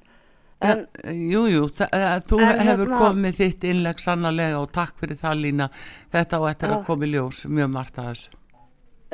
En 0.64 0.78
Ja, 1.04 1.10
jú, 1.12 1.40
jú, 1.50 1.62
þa- 1.68 1.88
eh, 1.92 2.20
þú 2.28 2.40
En 2.40 2.58
hefur 2.60 2.86
hérna- 2.86 2.98
komið 3.00 3.34
þitt 3.40 3.64
innleg 3.72 3.96
sannarlega 3.98 4.60
og 4.60 4.70
takk 4.72 4.94
fyrir 5.00 5.16
það 5.18 5.40
Lína, 5.40 5.68
þetta 6.12 6.38
á 6.38 6.42
eftir 6.52 6.68
að 6.70 6.78
Já. 6.78 6.84
koma 6.86 7.04
í 7.04 7.10
ljós 7.12 7.46
mjög 7.48 7.70
margt 7.72 7.96
að 7.98 8.04
þessu. 8.12 8.28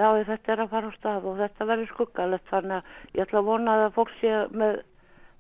Já, 0.01 0.09
þetta 0.31 0.53
er 0.55 0.63
að 0.65 0.71
fara 0.75 0.91
á 0.91 0.93
stað 0.97 1.27
og 1.29 1.41
þetta 1.43 1.67
verður 1.69 1.91
skuggalegt 1.91 2.53
þannig 2.53 2.79
að 2.79 3.19
ég 3.19 3.27
ætla 3.27 3.43
að 3.43 3.51
vona 3.51 3.75
að 3.81 3.91
fólk 3.99 4.15
sé 4.21 4.39
með 4.57 4.79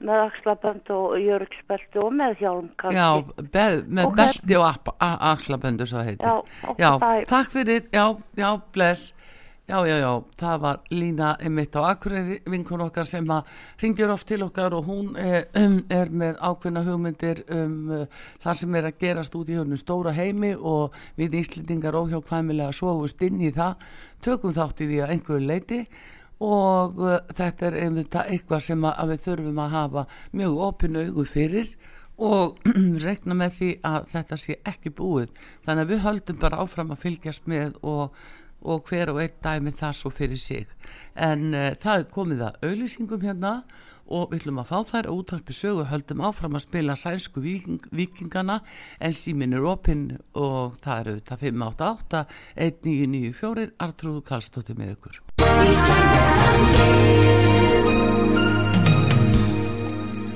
með 0.00 0.22
axlabönd 0.24 0.90
og 0.96 1.16
jörgspeltu 1.20 2.00
og 2.00 2.14
með 2.16 2.38
hjálm 2.40 2.68
kannski. 2.80 2.96
Já, 2.96 3.48
beð, 3.52 3.82
með 3.98 4.14
belti 4.16 4.56
og 4.56 4.92
axlaböndu 5.30 5.86
svo 5.88 6.04
heitir. 6.06 6.24
Já, 6.24 6.70
já 6.80 6.90
takk 7.28 7.50
fyrir, 7.52 7.88
já, 7.92 8.06
já, 8.40 8.48
bless. 8.72 9.10
Já, 9.70 9.86
já, 9.86 9.98
já, 10.02 10.22
það 10.34 10.62
var 10.64 10.78
Lína 10.90 11.26
einmitt 11.38 11.76
á 11.78 11.86
Akureyri, 11.92 12.40
vinkun 12.50 12.80
okkar 12.82 13.06
sem 13.06 13.28
að 13.30 13.46
ringir 13.78 14.10
oft 14.10 14.26
til 14.26 14.42
okkar 14.42 14.74
og 14.74 14.88
hún 14.90 15.12
er, 15.14 15.44
um, 15.60 15.76
er 15.86 16.08
með 16.10 16.40
ákveðna 16.42 16.82
hugmyndir 16.88 17.44
um 17.54 17.76
uh, 17.94 18.24
það 18.42 18.56
sem 18.58 18.74
er 18.80 18.88
að 18.88 18.96
gerast 19.04 19.36
út 19.38 19.52
í 19.52 19.58
hörnum 19.60 19.78
stóra 19.78 20.10
heimi 20.16 20.50
og 20.56 20.96
við 21.20 21.36
Íslendingar 21.44 22.00
óhjákvæmilega 22.00 22.74
svofust 22.74 23.22
inn 23.22 23.38
í 23.38 23.52
það, 23.54 23.86
tökum 24.26 24.56
þátt 24.58 24.82
í 24.82 24.90
því 24.90 24.98
að 25.04 25.14
einhverju 25.14 25.46
leiti 25.52 25.80
og 26.42 26.98
uh, 26.98 27.16
þetta 27.30 27.70
er 27.70 27.78
einmitt 27.84 28.20
eitthvað 28.24 28.66
sem 28.72 28.90
að, 28.90 28.98
að 29.04 29.14
við 29.14 29.24
þurfum 29.28 29.62
að 29.68 29.72
hafa 29.76 30.06
mjög 30.42 30.60
opinu 30.66 31.06
augu 31.06 31.28
fyrir 31.30 31.74
og 32.20 32.58
rekna 33.06 33.38
með 33.38 33.56
því 33.60 33.70
að 33.86 34.10
þetta 34.12 34.42
sé 34.42 34.58
ekki 34.68 34.92
búið. 34.98 35.30
Þannig 35.64 35.86
að 35.86 35.94
við 35.94 36.04
höldum 36.04 36.42
bara 36.42 36.60
áfram 36.60 36.90
að 36.92 37.02
fylgjast 37.06 37.46
með 37.48 37.78
og, 37.86 38.10
og 38.62 38.88
hver 38.88 39.12
og 39.12 39.20
einn 39.22 39.38
dæmi 39.44 39.74
það 39.76 39.96
svo 39.96 40.10
fyrir 40.14 40.40
sig. 40.40 40.66
En 41.16 41.54
uh, 41.54 41.70
það 41.80 41.94
er 41.98 42.10
komið 42.14 42.44
að 42.48 42.66
auðlýsingum 42.68 43.24
hérna 43.24 43.54
og 44.10 44.32
við 44.32 44.40
ætlum 44.40 44.58
að 44.58 44.70
fá 44.70 44.78
þær 44.90 45.08
og 45.10 45.20
útarpi 45.22 45.54
sögu 45.54 45.84
höldum 45.86 46.22
áfram 46.26 46.56
að 46.58 46.64
spila 46.64 46.96
sænsku 46.98 47.42
viking, 47.44 47.84
vikingana 47.94 48.58
en 48.98 49.14
símin 49.14 49.54
er 49.54 49.66
opinn 49.70 50.18
og 50.34 50.78
það 50.82 51.02
eru 51.02 51.14
þetta 51.20 51.38
588 51.44 52.24
1994 52.66 53.68
Artrúðu 53.86 54.24
Kallstóttir 54.26 54.78
með 54.80 54.96
ykkur. 54.96 55.20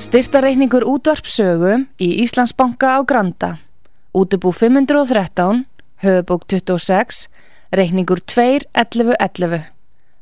Styrtareikningur 0.05 0.87
útvarpsögu 0.87 1.75
í 1.99 2.09
Íslandsbanka 2.23 2.95
á 2.95 3.01
Granda. 3.03 3.57
Útubú 4.15 4.53
513, 4.55 5.65
höfubók 6.05 6.47
26, 6.47 7.27
reikningur 7.79 8.21
2.11.11. 8.25 9.65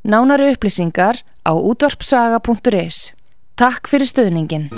Nánari 0.02 0.52
upplýsingar 0.54 1.20
á 1.46 1.52
útvarpsaga.is. 1.54 3.12
Takk 3.54 3.86
fyrir 3.86 4.08
stöðningin. 4.08 4.70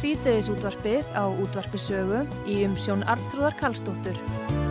Síðdeðis 0.00 0.48
útvarpið 0.50 1.04
á 1.12 1.24
útvarpisögu 1.28 2.24
í 2.48 2.62
umsjón 2.66 3.04
Arnþróðar 3.04 3.56
Karlsdóttur. 3.60 4.69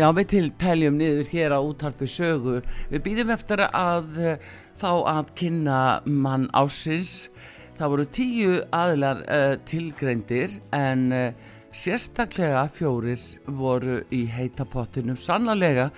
Já, 0.00 0.06
við 0.16 0.28
til 0.30 0.46
teljum 0.56 0.94
niður 0.96 1.26
hér 1.28 1.52
á 1.52 1.60
útarpi 1.60 2.06
sögu. 2.08 2.62
Við 2.88 3.02
býðum 3.04 3.32
eftir 3.34 3.60
að 3.66 4.14
uh, 4.16 4.44
fá 4.80 4.92
að 5.10 5.32
kynna 5.36 5.80
mann 6.08 6.46
ásins. 6.56 7.26
Það 7.76 7.90
voru 7.92 8.06
tíu 8.16 8.54
aðilar 8.72 9.20
uh, 9.26 9.58
tilgreindir 9.68 10.54
en 10.72 11.02
uh, 11.12 11.50
sérstaklega 11.68 12.62
fjórir 12.72 13.20
voru 13.60 13.98
í 14.08 14.22
heitapottinum. 14.32 15.20
Sannlega 15.20 15.90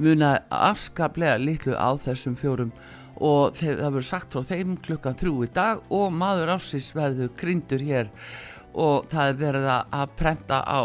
muna 0.00 0.38
afskaplega 0.48 1.36
litlu 1.42 1.76
á 1.76 2.00
þessum 2.00 2.38
fjórum 2.40 2.72
og 3.20 3.60
það 3.60 3.90
voru 3.90 4.06
sagt 4.08 4.32
frá 4.32 4.54
þeim 4.54 4.78
klukkan 4.80 5.20
þrjú 5.20 5.36
í 5.44 5.52
dag 5.52 5.84
og 5.92 6.08
maður 6.16 6.54
ásins 6.56 6.94
verður 6.96 7.34
grindur 7.36 7.84
hér 7.84 8.08
og 8.74 9.06
það 9.10 9.28
er 9.32 9.38
verið 9.40 9.64
að- 9.74 9.86
að 10.00 10.10
prenta 10.16 10.58
á 10.62 10.80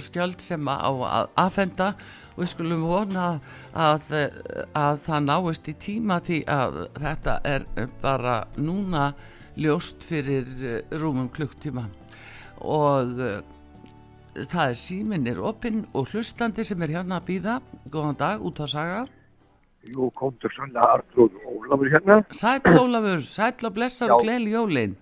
skjöld 0.00 0.40
sem 0.40 0.68
á 0.68 0.88
að 0.88 1.28
aðfenda 1.36 1.88
og 2.36 2.38
við 2.44 2.48
skulum 2.52 2.82
vona 2.88 3.40
að, 3.74 4.06
að 4.74 4.98
það 5.06 5.24
náist 5.26 5.68
í 5.68 5.74
tíma 5.74 6.20
því 6.20 6.38
að 6.48 6.78
þetta 7.00 7.40
er 7.44 7.66
bara 8.02 8.44
núna 8.56 9.12
ljóst 9.56 10.02
fyrir 10.04 10.44
eh, 10.64 10.82
rúmum 11.00 11.28
klukktíma. 11.32 11.86
Og 12.60 13.20
eh, 13.20 13.40
það 14.52 14.68
er 14.68 14.74
síminir 14.80 15.38
opinn 15.40 15.86
og 15.96 16.08
hlustandi 16.12 16.64
sem 16.64 16.82
er 16.82 16.88
hérna 16.98 17.20
að 17.20 17.28
býða 17.30 17.60
góðan 17.88 18.18
dag 18.20 18.40
út 18.44 18.60
á 18.60 18.66
saga. 18.68 19.06
Jú, 19.86 20.10
komdur 20.18 20.50
sannlega 20.52 20.98
Artrúð 20.98 21.36
Ólafur 21.46 21.88
hérna. 21.92 22.18
Sæll 22.34 22.60
Ólafur, 22.80 23.22
sæll 23.22 23.64
og 23.68 23.72
blessar 23.76 24.10
og 24.10 24.20
Já. 24.20 24.24
gleðli 24.26 24.50
jólin 24.56 24.96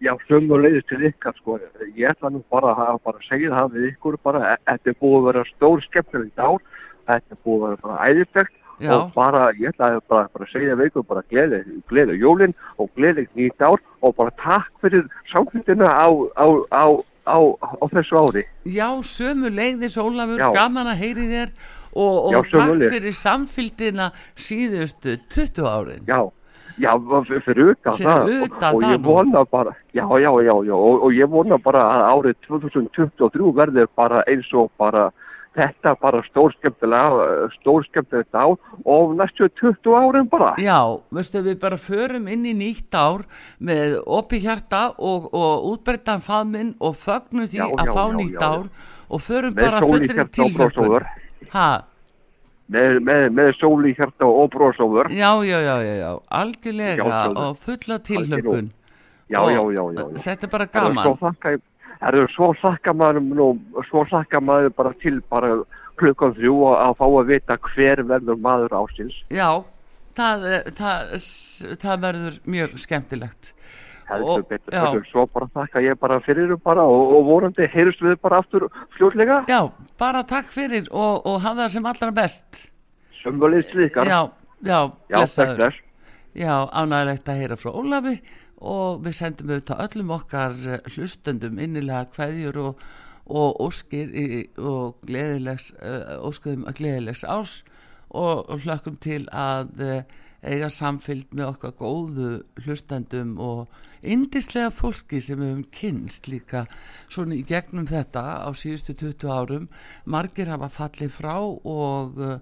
Já, 0.00 0.12
sömu 0.28 0.54
leiðis 0.62 0.84
til 0.86 1.00
ykkar, 1.08 1.34
sko. 1.40 1.56
Ég 1.96 2.06
ætla 2.12 2.30
nú 2.30 2.44
bara 2.52 2.70
að 2.74 3.00
bara 3.02 3.18
segja 3.26 3.50
það 3.50 3.72
við 3.74 3.86
ykkur 3.92 4.18
bara, 4.22 4.52
e- 4.54 4.60
þetta 4.70 4.92
er 4.92 4.96
búið 5.02 5.18
að 5.18 5.26
vera 5.32 5.44
stór 5.48 5.82
skemmtilegt 5.88 6.38
ár, 6.38 6.60
þetta 7.08 7.34
er 7.34 7.40
búið 7.44 7.64
að 7.64 7.68
vera 7.72 7.82
bara 7.82 8.06
æðislegt 8.12 8.54
Já. 8.78 8.92
og 8.94 9.08
bara, 9.16 9.48
ég 9.58 9.72
ætla 9.72 9.88
að 9.96 10.00
bara, 10.08 10.28
bara 10.36 10.46
segja 10.52 10.76
við 10.78 10.90
ykkur 10.92 11.06
bara 11.08 11.22
gleði, 11.32 11.64
gleði 11.90 12.18
jólin 12.22 12.54
og 12.78 12.92
gleði 12.94 13.26
nýtt 13.34 13.58
ár 13.66 13.82
og 14.06 14.14
bara 14.14 14.30
takk 14.38 14.70
fyrir 14.84 15.02
samfélgina 15.32 15.90
á, 15.90 16.06
á, 16.38 16.46
á, 16.70 16.86
á, 17.26 17.38
þessu 17.90 18.22
ári. 18.22 18.44
Já, 18.70 18.86
sömu 19.02 19.50
leiðis 19.50 19.98
Ólafur, 19.98 20.38
Já. 20.38 20.52
gaman 20.54 20.86
að 20.94 21.02
heyri 21.02 21.26
þér 21.26 21.50
og, 21.98 22.30
Já, 22.30 22.38
og 22.38 22.44
takk 22.46 22.54
sömuleiðis. 22.54 22.92
fyrir 22.94 23.14
samfylgdina 23.18 24.12
síðustu 24.38 25.18
20 25.34 25.66
árin. 25.66 26.06
Já, 26.06 26.22
já, 26.80 26.92
fyrir 27.44 27.72
utan 27.74 27.96
Fyrir 27.98 28.10
það. 28.10 28.34
utan 28.48 28.68
og, 28.68 28.74
og 28.74 28.82
það 28.82 28.92
ég 28.92 29.06
vona 29.06 29.44
bara, 29.44 29.72
já, 29.94 30.04
já, 30.04 30.30
já, 30.48 30.54
já 30.68 30.74
og, 30.74 31.02
og 31.02 31.16
ég 31.16 31.30
vona 31.32 31.58
bara 31.58 31.86
að 31.94 32.04
árið 32.12 32.36
2023 32.48 33.54
verður 33.62 33.88
bara 33.98 34.22
eins 34.26 34.52
og 34.54 34.70
bara 34.78 35.08
þetta 35.58 35.94
bara 35.98 36.20
stórskemmtilega, 36.28 37.48
stórskemmtilegt 37.58 38.36
ár 38.36 38.56
og 38.84 39.14
næstu 39.18 39.48
20 39.58 39.96
árin 39.98 40.28
bara. 40.30 40.52
Já, 40.62 40.78
veistu 41.10 41.42
við 41.42 41.58
bara 41.62 41.78
förum 41.80 42.28
inn 42.30 42.46
í 42.46 42.54
nýtt 42.54 42.94
ár 42.94 43.24
með 43.58 43.98
opi 44.06 44.38
hjarta 44.44 44.92
og, 44.98 45.28
og 45.34 45.66
útbreyttan 45.72 46.22
faðminn 46.22 46.74
og 46.78 46.94
fögnum 47.00 47.48
því 47.50 47.62
Já, 47.62 47.66
að 47.74 47.90
já, 47.90 47.94
fá 47.96 48.04
já, 48.04 48.16
nýtt 48.20 48.42
ár 48.44 48.68
og 49.08 49.24
förum 49.24 49.56
bara 49.58 49.82
sól 49.82 49.98
í 49.98 50.10
fullri 50.12 50.52
hjarta. 50.54 51.14
Ha, 51.54 51.68
Með, 52.68 52.98
með, 53.00 53.22
með 53.32 53.50
sóli 53.56 53.94
hjarta 53.96 54.26
og 54.28 54.50
brósóður. 54.52 55.08
já, 55.08 55.30
já, 55.48 55.58
já, 55.64 55.76
já, 56.02 56.10
algjörlega 56.28 57.06
Já, 57.08 57.20
og 57.32 57.56
fulla 57.64 57.96
tilhlökkun. 57.98 58.70
Já, 59.28 59.40
já, 59.48 59.62
já, 59.72 59.82
já. 59.92 60.02
já. 60.12 60.22
Þetta 60.26 60.46
er 60.46 60.50
bara 60.52 60.66
Það 60.66 60.88
gaman. 60.88 61.16
þakka, 61.22 61.54
er 62.08 62.18
svo 62.34 62.50
þakka 62.60 62.92
maður 62.94 63.20
nú, 63.24 63.48
svo 63.88 64.04
þakka 64.08 64.40
maður 64.44 64.74
bara 64.76 64.92
til 65.00 65.20
bara 65.30 65.54
klukkan 65.98 66.34
þrjú 66.36 66.54
að 66.76 66.94
fá 67.00 67.04
að 67.08 67.26
vita 67.32 67.56
hver 67.72 68.02
verður 68.06 68.36
maður 68.44 68.76
ásins. 68.82 69.16
Já, 69.32 69.48
það, 70.14 70.44
er- 70.52 70.70
það, 70.76 71.16
það 71.82 72.00
verður 72.04 72.38
mjög 72.44 72.76
skemmtilegt. 72.84 73.54
Heldur 74.08 74.42
Og- 74.42 74.48
betur, 74.48 74.74
heldur 74.74 75.04
svo 75.10 75.26
bara 75.32 75.48
þakka 75.54 75.82
ég 75.84 75.98
bara 76.00 76.18
fyrir 76.24 76.54
bara 76.64 76.84
og, 76.88 77.12
og 77.18 77.26
vorandi 77.28 77.66
heyrust 77.72 78.00
við 78.04 78.16
bara 78.22 78.38
aftur 78.42 78.68
fljótlega, 78.96 79.42
Já, 79.48 79.60
bara 79.98 80.22
takk 80.28 80.50
fyrir 80.54 80.88
og, 80.90 81.26
og 81.26 81.40
hafa 81.44 81.64
það 81.66 81.72
sem 81.76 81.86
allra 81.92 82.10
best. 82.22 82.64
sömmulegst 83.22 83.74
líkar 83.74 84.06
Já, 84.06 84.20
já, 84.62 84.80
já 85.10 85.16
blessaður. 85.18 85.56
bless, 85.56 85.74
bless. 85.74 85.84
Já, 86.38 86.54
ánægilegt 86.70 87.28
að 87.28 87.40
heyra 87.42 87.56
frá 87.58 87.72
Ólafi 87.74 88.20
og 88.58 89.02
við 89.04 89.14
sendum 89.18 89.50
auðvitað 89.50 89.82
öllum 89.86 90.10
okkar 90.16 90.54
eh, 90.66 90.80
hlustendum 90.94 91.58
innilega 91.62 92.04
kveðjur 92.14 92.56
og, 92.62 92.80
og 93.28 93.58
óskir 93.66 94.08
í, 94.14 94.24
og 94.58 94.96
gleðilegs, 95.06 95.72
uh, 95.82 96.16
óskuðum 96.26 96.64
að 96.66 96.78
gleðilegs 96.80 97.24
ás 97.28 97.52
og, 98.10 98.46
og 98.50 98.62
hlökkum 98.64 98.96
til 99.02 99.26
að 99.30 99.82
uh, 99.84 100.00
eiga 100.42 100.70
samfylgd 100.70 101.34
með 101.34 101.50
okkar 101.52 101.74
góðu 101.78 102.30
hlustendum 102.64 103.34
og 103.42 103.68
indislega 104.02 104.70
fólki 104.74 105.20
sem 105.24 105.40
við 105.40 105.52
höfum 105.52 105.66
kynst 105.74 106.28
líka 106.30 106.66
svona 107.08 107.38
í 107.38 107.42
gegnum 107.48 107.88
þetta 107.90 108.24
á 108.44 108.50
síðustu 108.54 108.94
20 108.98 109.32
árum. 109.32 109.68
Margir 110.04 110.50
hafa 110.52 110.70
fallið 110.72 111.14
frá 111.16 111.36
og 111.42 112.18
uh, 112.18 112.38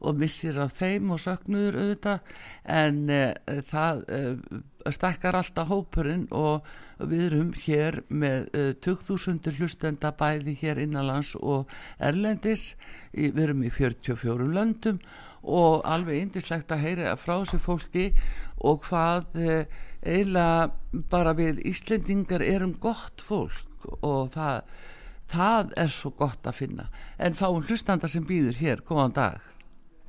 og 0.00 0.16
missir 0.16 0.56
af 0.60 0.76
þeim 0.78 1.12
og 1.12 1.20
söknuður 1.20 1.78
auðvitað 1.80 2.36
en 2.72 3.00
uh, 3.12 3.60
það 3.68 4.02
uh, 4.16 4.60
stakkar 4.94 5.36
alltaf 5.36 5.68
hópurinn 5.68 6.26
og 6.32 6.68
við 7.00 7.26
erum 7.26 7.50
hér 7.66 8.00
með 8.08 8.48
uh, 8.56 8.70
2000 8.80 9.50
hlustenda 9.58 10.12
bæði 10.16 10.56
hér 10.62 10.80
innanlands 10.86 11.34
og 11.36 11.68
erlendis. 11.98 12.74
Í, 13.12 13.28
við 13.28 13.44
erum 13.48 13.66
í 13.66 13.72
44 13.74 14.48
löndum 14.54 15.02
og 15.40 15.84
alveg 15.88 16.24
indislegt 16.24 16.72
að 16.72 16.84
heyra 16.86 17.14
frá 17.20 17.38
þessu 17.38 17.60
fólki 17.60 18.10
og 18.60 18.84
hvað 18.88 19.36
eiginlega 20.04 20.70
bara 21.10 21.34
við 21.36 21.60
Íslendingar 21.70 22.42
erum 22.44 22.72
gott 22.80 23.20
fólk 23.24 23.86
og 24.02 24.32
það, 24.34 24.62
það 25.32 25.72
er 25.84 25.92
svo 25.92 26.12
gott 26.18 26.46
að 26.48 26.58
finna 26.62 26.88
en 27.18 27.36
fáum 27.38 27.62
hlustanda 27.64 28.08
sem 28.08 28.24
býður 28.26 28.60
hér, 28.60 28.84
góðan 28.86 29.16
dag 29.16 29.40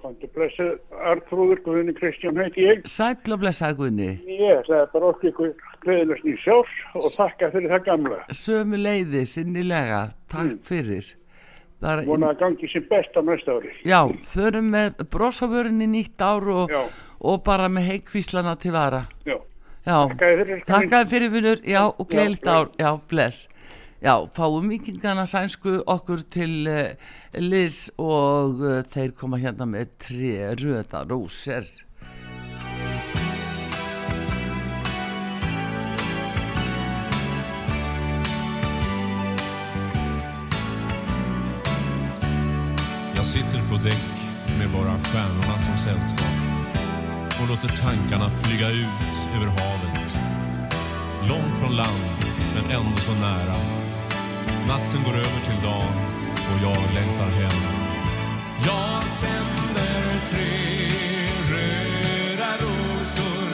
Kontu 0.01 0.25
blessu 0.33 0.65
Artrúður 1.05 1.59
Guðni 1.61 1.93
Kristján 1.93 2.39
heiti 2.41 2.63
ég. 2.65 2.79
Sætla 2.89 3.37
blessaði 3.37 3.77
Guðni 3.77 4.07
Ég 4.33 4.63
það 4.65 4.79
er 4.79 4.87
bara 4.95 5.11
okkur 5.11 5.51
gleðilegst 5.83 6.25
í 6.25 6.33
sjálfs 6.41 6.79
og 6.97 7.05
þakka 7.13 7.51
fyrir 7.53 7.73
það 7.75 7.83
gamla. 7.85 8.17
sömu 8.33 8.79
leiði 8.81 9.21
sinnilega 9.29 10.01
takk 10.31 10.57
fyrir 10.65 11.11
bara, 11.81 12.01
Vona 12.05 12.31
að 12.33 12.41
gangi 12.41 12.71
sem 12.71 12.85
best 12.89 13.13
á 13.17 13.21
næsta 13.25 13.57
ári. 13.57 13.71
já, 13.85 14.01
förum 14.33 14.73
með 14.73 15.05
brosavörinni 15.13 15.87
nýtt 15.89 16.21
ár 16.21 16.49
og, 16.49 16.75
og 17.21 17.43
bara 17.45 17.69
með 17.69 17.91
heikvíslana 17.91 18.55
til 18.57 18.73
vara 18.73 19.03
já. 19.25 19.37
Já, 19.85 19.97
Þakka 20.07 20.27
þér 20.31 20.43
fyrir. 20.45 20.61
Takkaði 20.67 21.09
fyrir 21.13 21.33
vinnur, 21.33 21.61
já, 21.65 21.81
og 21.89 22.05
Já, 22.05 22.11
gleðilegt 22.13 22.45
já. 22.45 22.53
ár, 22.59 22.69
já, 22.79 22.91
bless. 23.09 23.47
Já, 24.01 24.15
fáum 24.33 24.69
vikingana 24.71 25.27
sænsku 25.29 25.83
okkur 25.85 26.23
til 26.33 26.67
uh, 26.67 27.11
Liz 27.37 27.83
og 28.01 28.61
uh, 28.65 28.79
þeir 28.89 29.13
koma 29.13 29.37
hérna 29.37 29.67
með 29.69 29.91
tre 30.01 30.33
röða 30.57 31.03
róser. 31.09 31.67
Jag 43.15 43.25
sitter 43.25 43.61
på 43.69 43.75
däck 43.83 44.01
med 44.59 44.69
bara 44.69 44.99
stjärnorna 44.99 45.57
som 45.57 45.77
sällskap 45.77 46.50
och 47.41 47.47
låter 47.47 47.77
tankarna 47.77 48.29
flyga 48.29 48.69
ut 48.69 49.13
över 49.35 49.47
havet. 49.47 50.07
Långt 51.29 51.57
från 51.59 51.75
land, 51.75 52.03
men 52.55 52.65
ändå 52.77 52.97
så 52.97 53.13
nära. 53.13 53.55
Natten 54.67 55.03
går 55.05 55.13
över 55.13 55.41
till 55.45 55.63
dagen 55.63 55.95
och 56.51 56.59
jag 56.63 56.81
längtar 56.93 57.29
hem. 57.41 57.61
Jag 58.65 59.07
sänder 59.07 60.25
tre 60.29 60.91
röda 61.51 62.51
rosor 62.61 63.49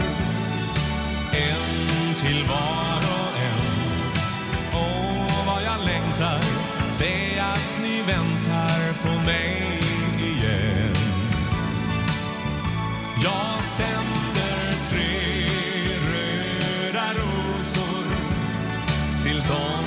En 1.31 2.15
till 2.15 2.43
var 2.43 3.01
och 3.17 3.37
en 3.39 4.01
Åh, 4.73 5.45
vad 5.47 5.63
jag 5.63 5.85
längtar 5.85 6.41
Se 6.87 7.39
att 7.39 7.81
ni 7.83 8.01
väntar 8.01 8.93
på 9.03 9.25
mig 9.25 9.56
sänder 13.77 14.73
tre 14.89 15.45
röda 16.11 17.07
rosor 17.13 18.05
Till 19.23 19.39
dem 19.39 19.85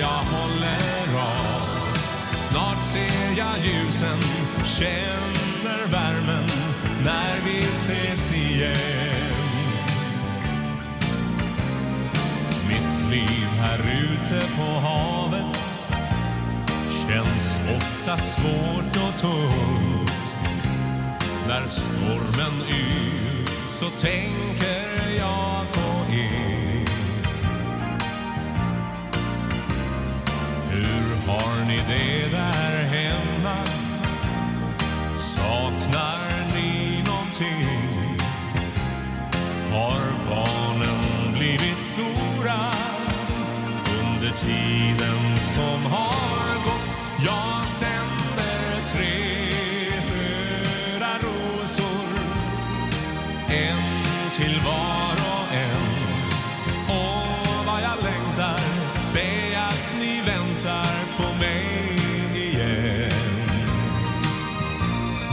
jag 0.00 0.22
håller 0.34 1.20
av 1.20 1.96
Snart 2.36 2.84
ser 2.84 3.38
jag 3.38 3.58
ljusen 3.58 4.18
Känner 4.64 5.86
värmen 5.86 6.48
När 7.04 7.44
vi 7.44 7.58
ses 7.58 8.32
igen 8.34 9.32
Mitt 12.68 13.10
liv 13.10 13.48
här 13.60 13.78
ute 13.78 14.46
på 14.56 14.62
havet 14.62 15.62
känns 17.08 17.60
ofta 17.76 18.16
svårt 18.16 18.96
och 18.96 19.20
tungt. 19.20 20.34
När 21.48 21.66
stormen 21.66 22.62
yr 22.68 23.21
så 23.72 23.90
tänker 23.90 25.16
jag 25.18 25.72
på 25.72 26.12
er. 26.12 26.86
Hur 30.70 31.26
har 31.26 31.64
ni 31.66 31.76
det 31.76 32.36
där 32.36 32.84
hemma? 32.84 33.64
Saknar 35.14 36.54
ni 36.54 37.02
någonting? 37.06 38.18
Har 39.72 40.02
barnen 40.30 41.32
blivit 41.32 41.82
stora 41.82 42.60
under 44.00 44.30
tiden 44.36 45.38
som 45.38 45.92
har 45.92 46.64
gått? 46.64 47.04
Ja, 47.26 47.62
sen 47.66 48.11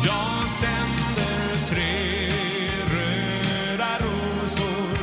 jag 0.05 0.49
sänder 0.49 1.65
tre 1.65 2.29
röda 2.93 3.97
rosor 3.99 4.97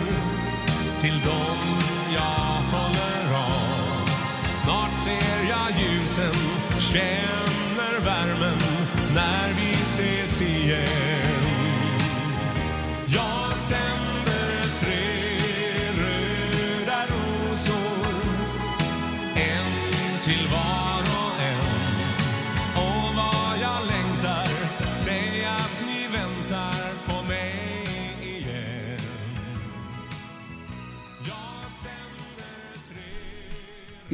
till 0.99 1.21
dem 1.21 1.59
jag 2.15 2.79
håller 2.79 3.35
av. 3.35 4.09
Snart 4.49 4.99
ser 5.05 5.49
jag 5.49 5.71
ljusen, 5.81 6.35
känner 6.81 8.01
värmen 8.05 8.59
när 9.15 9.49
vi 9.57 9.73
ses 9.73 10.41
igen. 10.41 11.17
Jag 13.07 13.57
sänder 13.57 14.06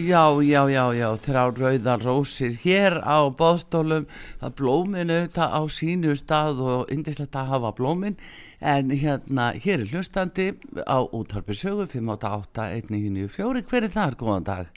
Já, 0.03 0.35
já, 0.43 0.63
já, 0.67 0.85
já, 0.99 1.09
þrjá 1.23 1.43
rauðar 1.55 2.01
rósir 2.03 2.55
hér 2.65 2.97
á 3.07 3.23
bóðstólum, 3.39 4.09
það 4.41 4.55
blómin 4.59 5.13
auðvitað 5.15 5.53
á 5.55 5.63
sínu 5.71 6.15
stað 6.19 6.63
og 6.65 6.91
indislegt 6.91 7.37
að 7.39 7.53
hafa 7.53 7.71
blómin, 7.79 8.17
en 8.59 8.91
hérna, 8.91 9.53
hér 9.55 9.85
er 9.85 9.93
hlustandi 9.93 10.49
á 10.83 10.99
útharpi 11.07 11.55
sögu 11.55 11.87
588-1994, 11.93 13.63
hver 13.71 13.87
er 13.87 13.95
þar, 13.95 14.19
góðan 14.19 14.49
dag? 14.49 14.75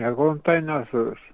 Já, 0.00 0.10
góðan 0.10 0.42
daginn 0.48 0.74
að 0.74 0.90
þau. 0.90 1.24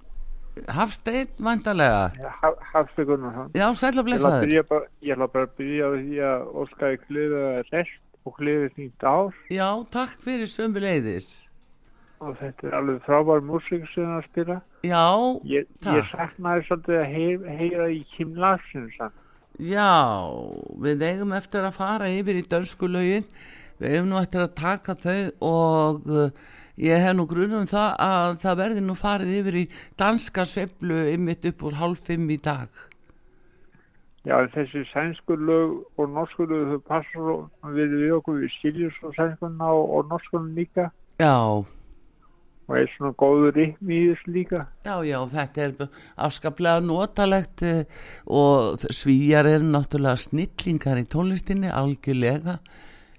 Hafsteinn, 0.68 1.34
vandarlega, 1.40 2.32
Hafstu 2.74 3.08
Gunnarsson. 3.08 3.52
já, 3.56 3.68
sæl 3.80 3.94
að 3.96 4.08
byrja 4.10 4.66
bara, 4.68 4.90
ég 5.00 5.16
ætla 5.16 5.30
bara 5.32 5.48
að 5.48 5.56
byrja 5.62 5.92
því 5.96 6.24
að 6.34 6.48
óska 6.64 6.92
ég 6.92 7.06
kliðu 7.08 7.44
rest 7.70 8.26
og 8.28 8.36
kliðu 8.36 8.72
nýtt 8.76 9.06
ár. 9.08 9.32
Já, 9.48 9.68
takk 9.88 10.18
fyrir 10.20 10.50
sömu 10.50 10.82
leiðis, 10.84 11.38
og 12.20 12.36
þetta 12.40 12.68
er 12.68 12.76
alveg 12.76 13.00
frábær 13.06 13.42
músík 13.44 13.86
sem 13.94 14.08
það 14.08 14.26
spila. 14.28 14.58
já, 14.84 15.04
Ég, 15.48 15.66
ég 15.86 16.10
saknaði 16.12 16.66
svolítið 16.66 17.00
að 17.00 17.10
heyr, 17.14 17.48
heyra 17.60 17.88
í 17.92 18.00
Kim 18.14 18.34
Larsen. 18.36 18.90
Já, 19.60 19.92
við 20.80 21.02
eigum 21.08 21.32
eftir 21.36 21.66
að 21.68 21.76
fara 21.76 22.08
yfir 22.12 22.40
í 22.40 22.46
dönsku 22.48 22.88
lögin, 22.88 23.26
við 23.80 23.96
eigum 23.96 24.12
nú 24.12 24.20
eftir 24.20 24.44
að 24.44 24.54
taka 24.60 24.96
þau 25.00 25.18
og 25.48 26.06
uh, 26.08 26.28
ég 26.80 27.02
hef 27.04 27.16
nú 27.16 27.26
grunum 27.28 27.66
það 27.68 27.96
að 28.04 28.38
það 28.44 28.60
verði 28.62 28.84
nú 28.84 28.96
farið 28.96 29.34
yfir 29.40 29.58
í 29.62 29.64
danska 30.00 30.46
sveiflu 30.48 31.02
ymmit 31.14 31.44
upp 31.50 31.66
úr 31.68 31.76
hálf 31.80 32.06
fimm 32.08 32.30
í 32.30 32.38
dag. 32.40 32.68
Já, 34.28 34.36
þessi 34.52 34.84
sænsku 34.92 35.32
lög 35.40 35.78
og 35.96 36.10
norsku 36.12 36.44
lög 36.44 36.74
þau 36.74 36.80
passar 36.84 37.28
og 37.32 37.70
við 37.72 37.94
við 37.96 38.10
okkur 38.18 38.42
við 38.42 38.50
skiljum 38.58 38.90
svo 38.98 39.12
sænskuna 39.16 39.70
og, 39.72 39.84
og 39.96 40.10
norskunum 40.10 40.50
líka 40.58 40.90
Já, 41.20 41.64
og 42.70 42.76
er 42.78 42.86
svona 42.92 43.10
góður 43.18 43.56
ykmi 43.64 43.96
í 43.96 44.04
þessu 44.12 44.30
líka. 44.36 44.60
já, 44.86 44.94
já, 45.08 45.18
þetta 45.32 45.64
er 45.64 45.72
afskaplega 46.28 46.84
notalegt 46.86 47.64
uh, 47.66 47.82
og 48.30 48.78
svíjar 48.94 49.48
eru 49.50 49.66
náttúrulega 49.74 50.22
snillingar 50.22 51.00
í 51.02 51.06
tónlistinni, 51.10 51.66
algjörlega 51.74 52.60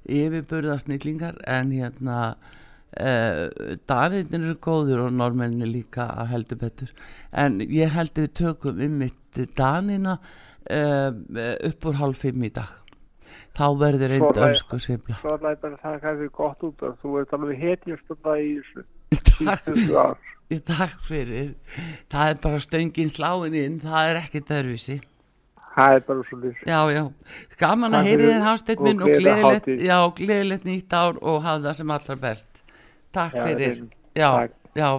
yfirburða 0.07 0.79
snillingar 0.81 1.35
en 1.51 1.71
hérna 1.75 2.19
uh, 2.31 3.45
Davidin 3.91 4.47
eru 4.47 4.55
góður 4.63 5.05
og 5.07 5.13
normenni 5.19 5.67
líka 5.69 6.07
að 6.23 6.31
heldur 6.35 6.61
betur 6.63 6.93
en 7.43 7.59
ég 7.67 7.91
held 7.93 8.15
við 8.17 8.31
tökum 8.41 8.79
um 8.87 8.95
mitt 9.03 9.41
Danina 9.57 10.15
uh, 10.17 11.11
upp 11.69 11.85
úr 11.91 11.99
hálf 12.01 12.23
fimm 12.25 12.47
í 12.47 12.53
dag 12.55 12.71
þá 13.55 13.65
verður 13.79 14.15
einn 14.15 14.23
Svo 14.23 14.33
það- 14.33 14.47
önsku 14.49 14.79
simla 14.79 15.19
Svo 15.21 15.35
ætla 15.35 15.53
ég 15.53 15.61
bara 15.61 15.75
að 15.77 15.85
taka 15.85 16.15
fyrir 16.17 16.33
gott 16.39 16.65
út 16.67 16.83
að 16.87 16.97
þú 17.03 17.13
ert 17.21 17.33
alveg 17.37 17.61
hetjastunda 17.67 18.35
í 18.39 18.49
þessu. 18.61 18.83
Takk, 19.11 20.17
takk 20.67 20.97
fyrir. 21.07 21.53
Það 22.11 22.29
er 22.33 22.41
bara 22.43 22.59
stöngin 22.63 23.09
sláin 23.11 23.55
inn 23.55 23.79
það 23.83 24.09
er 24.11 24.19
ekki 24.25 24.41
dörfisi 24.47 24.99
Það 25.71 25.93
er 25.95 26.01
bara 26.03 26.23
svo 26.27 26.37
lýs. 26.41 26.57
já, 26.67 26.79
já, 26.91 27.03
gaman 27.61 27.93
að 27.95 28.07
heyri 28.09 28.25
þér 28.27 28.41
og 28.43 28.81
minn 28.83 29.03
og 29.05 29.11
gleðilegt, 29.15 30.65
nýtt 30.67 30.91
ár 30.99 31.19
og 31.21 31.37
hafa 31.45 31.61
það 31.63 31.77
sem 31.79 31.93
allra 31.95 32.15
best. 32.25 32.49
Takk 33.15 33.37
Já, 33.37 33.45
fyrir. 33.45 33.77
já, 34.15 34.27
Takk. 34.35 34.51
já, 34.75 34.89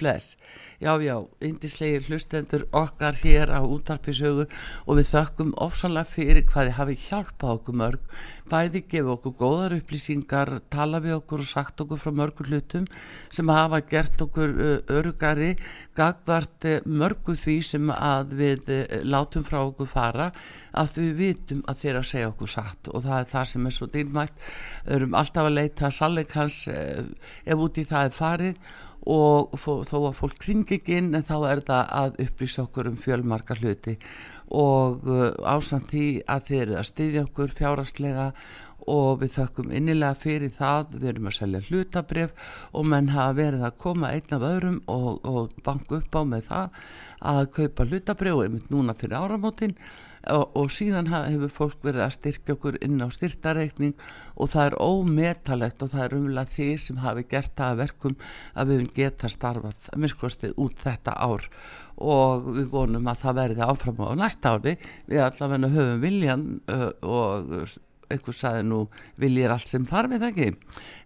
bless 0.00 0.36
já, 0.82 0.98
já, 0.98 1.16
indislegir 1.40 2.02
hlustendur 2.08 2.64
okkar 2.74 3.14
hér 3.22 3.52
á 3.54 3.62
útarpisögu 3.62 4.48
og 4.86 4.98
við 4.98 5.10
þökkum 5.12 5.52
ofsanlega 5.62 6.10
fyrir 6.10 6.42
hvað 6.48 6.68
þið 6.68 6.78
hafi 6.78 6.96
hjálpað 7.06 7.52
okkur 7.54 7.78
mörg. 7.78 8.16
Bæði 8.50 8.82
gefa 8.90 9.14
okkur 9.14 9.36
góðar 9.38 9.76
upplýsingar 9.78 10.52
tala 10.74 10.98
við 11.04 11.20
okkur 11.20 11.44
og 11.44 11.50
sagt 11.52 11.84
okkur 11.84 12.02
frá 12.02 12.12
mörgur 12.18 12.50
hlutum 12.50 12.90
sem 13.30 13.54
hafa 13.54 13.82
gert 13.92 14.26
okkur 14.26 14.58
uh, 14.58 14.74
örugari 14.90 15.54
gagvart 15.94 16.66
uh, 16.66 16.80
mörgu 16.84 17.38
því 17.38 17.58
sem 17.70 17.94
að 17.94 18.36
við 18.42 18.74
uh, 18.74 19.00
látum 19.06 19.46
frá 19.46 19.62
okkur 19.62 19.86
fara 19.86 20.32
að 20.74 20.96
við 20.98 21.18
vitum 21.20 21.66
að 21.68 21.82
þeir 21.84 21.98
að 22.00 22.08
segja 22.10 22.30
okkur 22.32 22.56
satt 22.58 22.90
og 22.90 23.04
það 23.06 23.18
er 23.20 23.34
það 23.36 23.50
sem 23.52 23.66
er 23.66 23.76
svo 23.78 23.92
dýrmætt. 23.92 24.46
Erum 24.98 25.14
alltaf 25.14 25.46
að 25.46 25.60
leita 25.60 25.94
sannleikans 25.94 26.64
uh, 26.72 27.04
ef 27.46 27.68
út 27.68 27.78
í 27.78 27.86
það 27.86 28.08
er 28.08 28.18
farið 28.18 28.80
og 29.02 29.54
þó, 29.58 29.96
að 30.08 30.18
fólk 30.18 30.38
kringi 30.42 30.78
ekki 30.78 30.98
inn 31.00 31.14
en 31.16 31.26
þá 31.26 31.36
er 31.50 31.62
það 31.66 31.94
að 31.98 32.20
upplýsa 32.26 32.66
okkur 32.66 32.90
um 32.92 32.98
fjölmarka 33.00 33.56
hluti. 33.58 33.96
Og 34.52 35.06
uh, 35.08 35.30
ásamt 35.48 35.90
því 35.90 36.06
að 36.28 36.44
þeir 36.50 36.62
eru 36.66 36.76
að 36.78 36.90
styðja 36.90 37.24
okkur 37.26 37.56
fjárastlega 37.56 38.26
og 38.90 39.20
við 39.22 39.36
þökkum 39.36 39.72
innilega 39.74 40.18
fyrir 40.18 40.52
það 40.54 40.96
við 40.96 41.08
erum 41.12 41.28
að 41.30 41.36
selja 41.38 41.62
hlutabref 41.68 42.54
og 42.72 42.88
menn 42.90 43.12
hafa 43.14 43.36
verið 43.38 43.66
að 43.68 43.76
koma 43.84 44.10
einn 44.10 44.36
af 44.36 44.46
öðrum 44.48 44.78
og, 44.90 45.20
og 45.22 45.52
banka 45.62 46.00
upp 46.00 46.18
á 46.18 46.22
með 46.26 46.48
það 46.48 46.80
að 47.32 47.42
kaupa 47.58 47.86
hlutabref 47.86 48.38
og 48.38 48.44
einmitt 48.46 48.72
núna 48.74 48.96
fyrir 48.98 49.20
áramótin 49.20 49.76
og, 50.30 50.56
og 50.58 50.70
síðan 50.70 51.10
hefur 51.10 51.52
fólk 51.52 51.84
verið 51.86 52.04
að 52.06 52.14
styrkja 52.16 52.56
okkur 52.56 52.78
inn 52.84 53.02
á 53.02 53.08
styrtareikning 53.12 53.94
og 54.36 54.52
það 54.52 54.66
er 54.68 54.76
ómetalegt 54.82 55.82
og 55.82 55.92
það 55.92 56.04
er 56.04 56.16
umlega 56.18 56.54
því 56.54 56.68
sem 56.84 57.00
hafi 57.02 57.24
gert 57.30 57.54
það 57.58 57.72
að 57.72 57.80
verkum 57.82 58.18
að 58.54 58.72
við 58.72 58.84
geta 58.98 59.30
starfað 59.32 59.88
að 59.92 60.02
minnskostið 60.04 60.58
út 60.62 60.82
þetta 60.82 61.16
ár. 61.16 61.48
Og 62.02 62.52
við 62.56 62.68
vonum 62.72 63.08
að 63.10 63.22
það 63.22 63.40
verði 63.42 63.64
áfram 63.66 64.04
á 64.06 64.10
næsta 64.22 64.54
ári. 64.56 64.76
Við 65.10 65.24
allavega 65.26 65.72
höfum 65.76 66.02
viljan 66.02 66.46
uh, 66.72 66.90
og 67.02 67.66
einhver 68.12 68.36
saði 68.36 68.64
nú 68.68 68.82
viljir 69.20 69.52
allt 69.54 69.70
sem 69.70 69.86
þarf 69.88 70.12
við 70.12 70.26
ekki? 70.28 70.48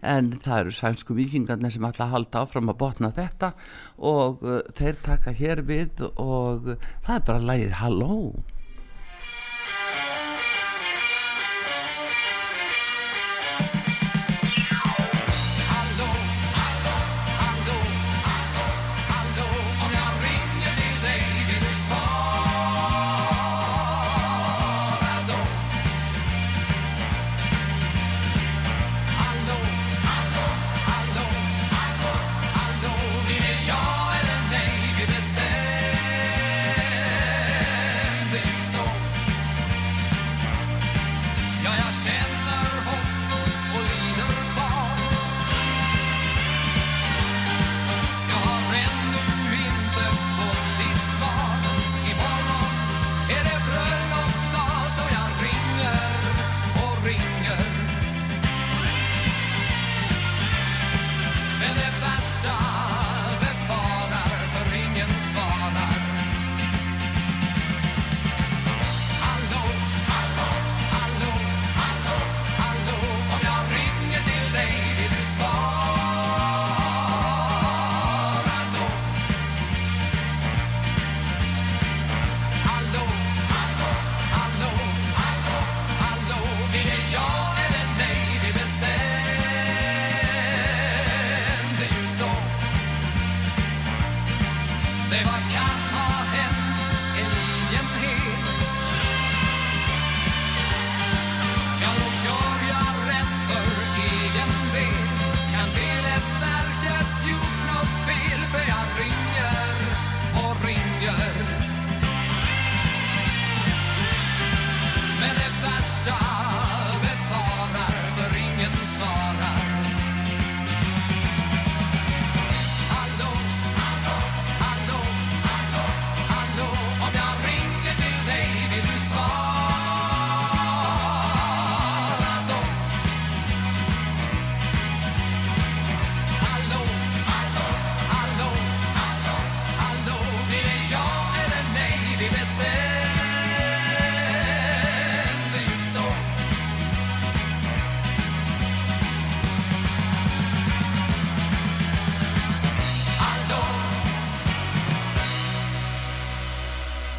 En 0.02 0.32
það 0.34 0.60
eru 0.64 0.74
sænsku 0.74 1.16
vikingarnir 1.16 1.74
sem 1.74 1.86
alltaf 1.86 2.12
halda 2.12 2.42
áfram 2.42 2.72
að 2.72 2.80
botna 2.82 3.12
þetta 3.16 3.52
og 4.10 4.44
uh, 4.44 4.60
þeir 4.76 5.00
taka 5.06 5.34
hér 5.36 5.62
við 5.68 6.04
og 6.08 6.72
uh, 6.74 6.90
það 7.06 7.16
er 7.16 7.26
bara 7.30 7.48
lægið 7.52 7.74
Halló 7.80 8.20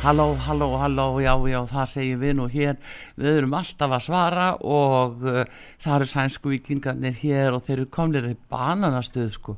Halló, 0.07 0.37
halló, 0.39 0.77
halló, 0.77 1.19
já, 1.19 1.33
já, 1.51 1.57
það 1.67 1.89
segjum 1.91 2.21
við 2.21 2.35
nú 2.37 2.45
hér. 2.47 2.77
Við 3.19 3.39
erum 3.41 3.55
alltaf 3.57 3.95
að 3.97 4.05
svara 4.05 4.45
og 4.63 5.25
uh, 5.27 5.41
það 5.83 5.95
eru 5.97 6.07
sænsku 6.07 6.51
vikingarnir 6.53 7.17
hér 7.19 7.57
og 7.57 7.65
þeir 7.65 7.73
eru 7.81 7.87
komnir 7.91 8.29
í 8.29 8.37
bananastuð, 8.47 9.27
sko. 9.35 9.57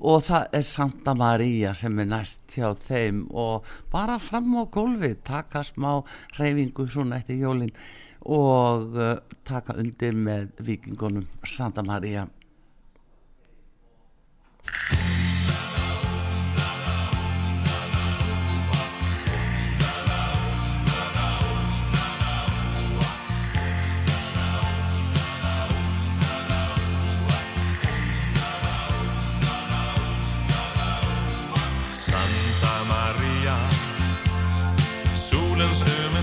Og 0.00 0.24
það 0.24 0.56
er 0.56 0.64
Santa 0.70 1.12
Maria 1.20 1.74
sem 1.76 2.00
er 2.00 2.08
næst 2.14 2.56
hjá 2.56 2.72
þeim 2.80 3.26
og 3.28 3.68
bara 3.92 4.16
fram 4.16 4.56
á 4.56 4.64
gólfi, 4.72 5.12
taka 5.20 5.66
smá 5.68 5.90
reyfingu 6.38 6.88
svona 6.88 7.20
eftir 7.20 7.44
jólin 7.44 7.76
og 8.24 8.96
uh, 8.96 9.14
taka 9.44 9.76
undir 9.84 10.16
með 10.16 10.48
vikingunum 10.64 11.28
Santa 11.44 11.84
Maria. 11.84 12.24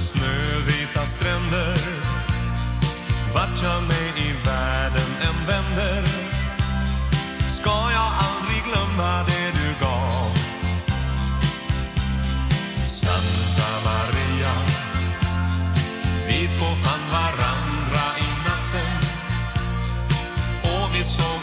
Snövita 0.08 1.06
stränder. 1.06 1.78
Vart 3.34 3.64
jag 3.64 3.84
mig 3.84 4.08
i 4.28 4.30
världen 4.46 5.10
än 5.28 5.38
vänder 5.48 6.04
Ska 7.50 7.76
jag 7.98 8.12
aldrig 8.28 8.64
glömma 8.64 9.24
det 9.24 9.52
du 9.60 9.86
gav. 9.86 10.32
Santa 12.86 13.70
Maria 13.86 14.54
Vi 16.28 16.48
två 16.48 16.66
fann 16.84 17.06
varandra 17.12 18.04
i 18.26 18.30
natten. 18.48 18.98
Och 20.64 20.96
vi 20.96 21.04
såg 21.04 21.37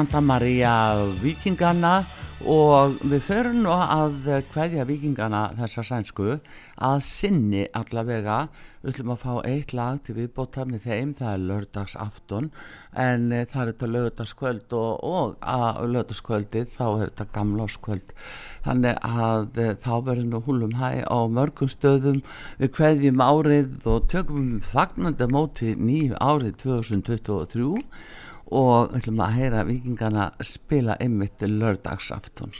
Santa 0.00 0.20
Maria 0.24 0.96
vikingarna 1.20 2.06
og 2.48 2.94
við 3.04 3.20
förum 3.26 3.58
nú 3.66 3.72
að 3.74 4.30
kveðja 4.48 4.86
vikingana 4.88 5.40
þessa 5.58 5.82
sænsku 5.84 6.38
að 6.80 7.00
sinni 7.04 7.66
allavega. 7.76 8.46
Við 8.80 8.94
ætlum 8.94 9.10
að 9.12 9.18
fá 9.20 9.34
eitt 9.50 9.74
lag 9.76 9.98
til 10.06 10.14
viðbóta 10.16 10.64
með 10.64 10.86
þeim, 10.86 11.10
það 11.18 11.34
er 11.34 11.42
lördags 11.50 11.96
afton 12.00 12.48
en 12.96 13.26
e, 13.28 13.42
það 13.50 13.60
er 13.60 13.72
þetta 13.74 13.90
lögdagskvöld 13.96 14.72
og, 14.78 15.04
og 15.04 15.34
að 15.44 15.82
lögdagskvöldi 15.98 16.62
þá 16.78 16.86
er 16.86 17.02
þetta 17.10 17.26
gamláskvöld. 17.34 18.14
Þannig 18.64 19.04
að 19.10 19.60
e, 19.60 19.66
þá 19.84 19.92
verður 20.06 20.30
nú 20.30 20.40
húlum 20.46 20.78
hæ 20.80 21.04
á 21.04 21.18
mörgum 21.28 21.68
stöðum. 21.68 22.24
Við 22.56 22.72
kveðjum 22.78 23.20
árið 23.20 23.84
og 23.84 24.08
tökum 24.08 24.48
fagnandi 24.64 25.28
móti 25.28 25.76
nýju 25.76 26.16
árið 26.16 26.56
2023 26.64 27.84
og 28.50 28.90
við 28.90 28.98
ætlum 29.00 29.22
að 29.22 29.36
heyra 29.38 29.62
vikingana 29.68 30.24
spila 30.42 30.96
einmitt 31.00 31.40
lördagsafton 31.40 32.52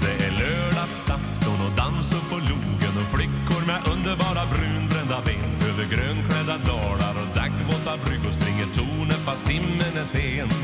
Det 0.00 0.14
är 0.26 0.32
lördagsafton 0.40 1.58
och 1.66 1.76
dans 1.76 2.14
upp 2.16 2.30
på 2.30 2.36
logen 2.36 2.94
och 3.02 3.10
flickor 3.14 3.62
med 3.66 3.80
underbara 3.92 4.44
brunbrända 4.52 5.18
ben 5.26 5.52
över 5.68 5.86
grönklädda 5.94 6.56
dalar 6.72 7.14
och 7.22 7.30
daggvåta 7.36 7.92
bryggor 8.04 8.30
springer 8.30 8.68
tornet 8.76 9.22
fast 9.26 9.44
timmen 9.46 9.94
är 10.00 10.04
sen 10.04 10.61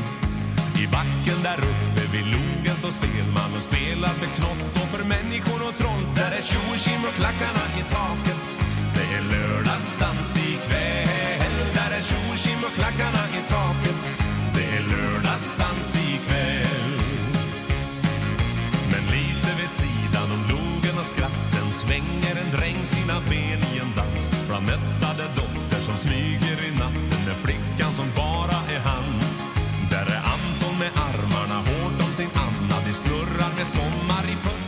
logen 2.81 2.91
spelman 2.91 3.51
och 3.55 3.61
spelar 3.61 4.13
för 4.19 4.29
knott 4.37 4.73
och 4.81 4.89
för 4.93 5.03
människor 5.03 5.59
och 5.67 5.75
troll. 5.79 6.03
Där 6.15 6.31
är 6.39 6.43
tjo 6.49 6.61
och 6.73 6.79
tjim 6.83 7.01
och 7.09 7.15
klackarna 7.19 7.65
i 7.81 7.83
taket. 7.97 8.47
Det 8.95 9.07
är 9.17 9.23
lördagsdans 9.33 10.37
ikväll. 10.37 11.57
Där 11.77 11.91
är 11.97 12.03
tjo 12.09 12.19
och 12.33 12.39
och 12.67 12.73
klackarna 12.79 13.23
i 13.39 13.41
taket. 13.55 13.99
Det 14.55 14.67
är 14.77 14.83
lördagsdans 14.93 15.89
ikväll. 16.07 16.93
Men 18.91 19.03
lite 19.15 19.49
vid 19.59 19.71
sidan 19.81 20.27
om 20.35 20.41
logen 20.53 20.95
och 21.01 21.09
skratten 21.13 21.67
svänger 21.71 22.35
en 22.43 22.51
dräng 22.57 22.79
sina 22.83 23.17
ben 23.29 23.58
med 33.59 33.67
sommar 33.67 34.23
i 34.23 34.58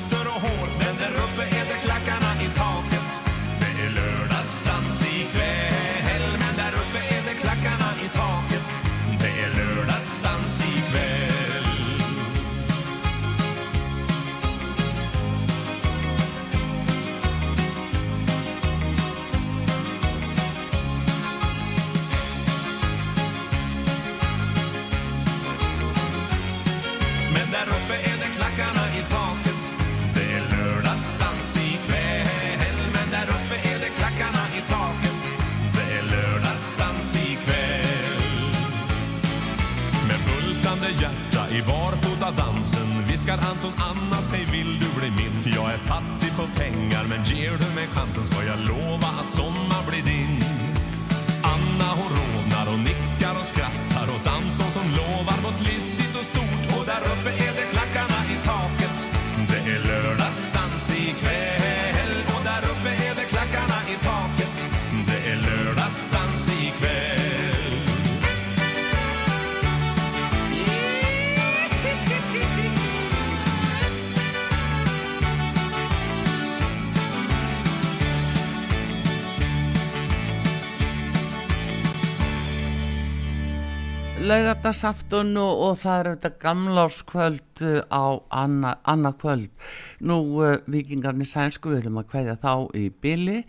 laugardagsafton 84.31 85.33
og, 85.41 85.61
og 85.65 85.77
það 85.81 85.97
er 85.99 86.09
þetta 86.11 86.31
gamláskvöld 86.41 87.63
uh, 87.67 87.81
á 87.91 88.05
anna, 88.41 88.75
annað 88.87 89.17
kvöld. 89.23 89.65
Nú 90.07 90.17
uh, 90.39 90.55
vikingarnir 90.71 91.29
sænsku 91.29 91.73
við 91.73 91.81
viljum 91.81 91.99
að 92.01 92.09
kveðja 92.13 92.37
þá 92.41 92.53
í 92.79 92.85
byli 93.03 93.41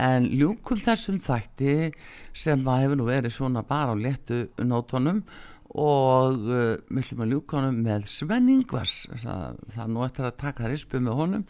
en 0.00 0.28
ljúkum 0.40 0.80
þessum 0.84 1.20
þætti 1.24 1.76
sem 2.32 2.64
að 2.64 2.84
hefur 2.84 3.00
nú 3.00 3.08
verið 3.10 3.36
svona 3.36 3.64
bara 3.66 3.92
á 3.92 4.00
léttu 4.00 4.46
nótonum 4.64 5.22
og 5.70 6.48
uh, 6.48 6.78
viljum 6.88 7.24
að 7.26 7.34
ljúka 7.34 7.60
honum 7.60 7.82
með 7.84 8.08
Sven 8.10 8.48
Ingvars 8.50 9.04
það, 9.12 9.60
það 9.76 9.92
nú 9.92 10.06
eftir 10.06 10.30
að 10.30 10.40
taka 10.40 10.72
rispu 10.72 11.02
með 11.04 11.20
honum 11.20 11.46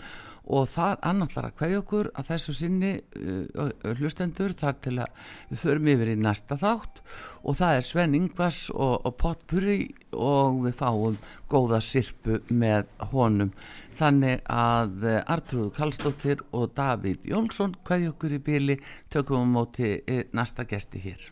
og 0.49 0.69
það 0.71 0.97
annallar 1.11 1.49
að 1.51 1.57
hverja 1.61 1.81
okkur 1.83 2.11
að 2.15 2.31
þessu 2.31 2.55
sinni 2.57 2.93
uh, 2.99 3.93
hlustendur 3.99 4.55
þar 4.59 4.79
til 4.85 4.95
að 5.05 5.27
við 5.51 5.63
förum 5.65 5.91
yfir 5.95 6.13
í 6.15 6.17
næsta 6.21 6.59
þátt. 6.61 7.03
Og 7.45 7.59
það 7.61 7.77
er 7.77 7.87
Sven 7.87 8.17
Ingvars 8.19 8.63
og, 8.75 8.97
og 9.07 9.17
Potpuri 9.21 9.79
og 10.13 10.63
við 10.65 10.77
fáum 10.81 11.21
góða 11.51 11.81
sirpu 11.85 12.41
með 12.51 12.91
honum. 13.13 13.53
Þannig 14.01 14.43
að 14.51 15.05
uh, 15.05 15.19
Artrúð 15.31 15.75
Kallstóttir 15.77 16.43
og 16.57 16.73
Davíð 16.77 17.29
Jónsson 17.31 17.77
hverja 17.87 18.15
okkur 18.15 18.39
í 18.39 18.43
bíli 18.43 18.81
tökum 19.13 19.45
við 19.45 19.55
móti 19.59 19.93
uh, 20.01 20.25
næsta 20.33 20.67
gesti 20.69 21.03
hér. 21.05 21.29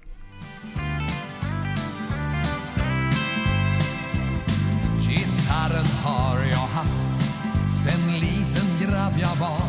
Gitarren 5.09 5.91
har 6.05 6.39
jag 6.51 6.69
haft 6.77 7.23
sen 7.69 8.18
grabb 8.99 9.19
jag 9.21 9.37
var. 9.37 9.63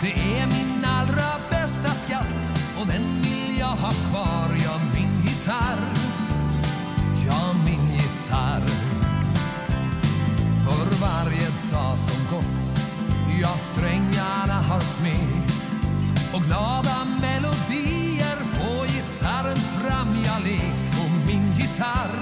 Det 0.00 0.12
är 0.12 0.46
min 0.46 0.84
allra 0.84 1.30
bästa 1.50 1.94
skatt 1.94 2.52
och 2.80 2.86
den 2.86 3.02
vill 3.22 3.58
jag 3.58 3.76
ha 3.84 3.90
kvar. 3.90 4.48
Ja, 4.64 4.80
min 4.94 5.22
gitarr, 5.22 5.80
ja 7.26 7.54
min 7.64 7.96
gitarr. 7.96 8.66
För 10.64 11.00
varje 11.00 11.48
dag 11.72 11.98
som 11.98 12.36
gått, 12.36 12.64
ja 13.42 13.56
strängarna 13.56 14.60
har 14.68 14.80
smet. 14.80 15.76
Och 16.34 16.42
glada 16.42 17.06
melodier 17.20 18.38
på 18.58 18.84
gitarren 18.86 19.58
fram 19.58 20.08
jag 20.24 20.42
lekt. 20.44 20.92
På 20.96 21.08
min 21.26 21.52
gitarr. 21.58 22.14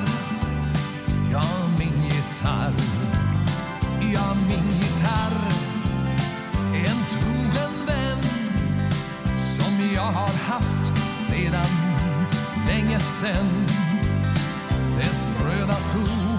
Ja, 1.32 1.44
min 1.78 2.05
gitarr. 2.05 2.88
Jag 9.95 10.03
har 10.03 10.32
haft 10.53 11.12
sedan 11.28 11.70
länge 12.66 13.01
sen 13.01 13.66
Dess 14.99 15.28
röda 15.45 15.74
ton 15.74 16.38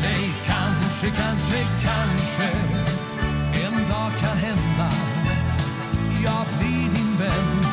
säg 0.00 0.32
kanske, 0.46 1.06
kanske, 1.06 1.66
kanske 1.82 2.48
En 3.66 3.88
dag 3.88 4.12
kan 4.20 4.36
hända. 4.36 4.90
Jag 6.24 6.46
blir 6.58 6.88
din 6.96 7.16
vän. 7.18 7.64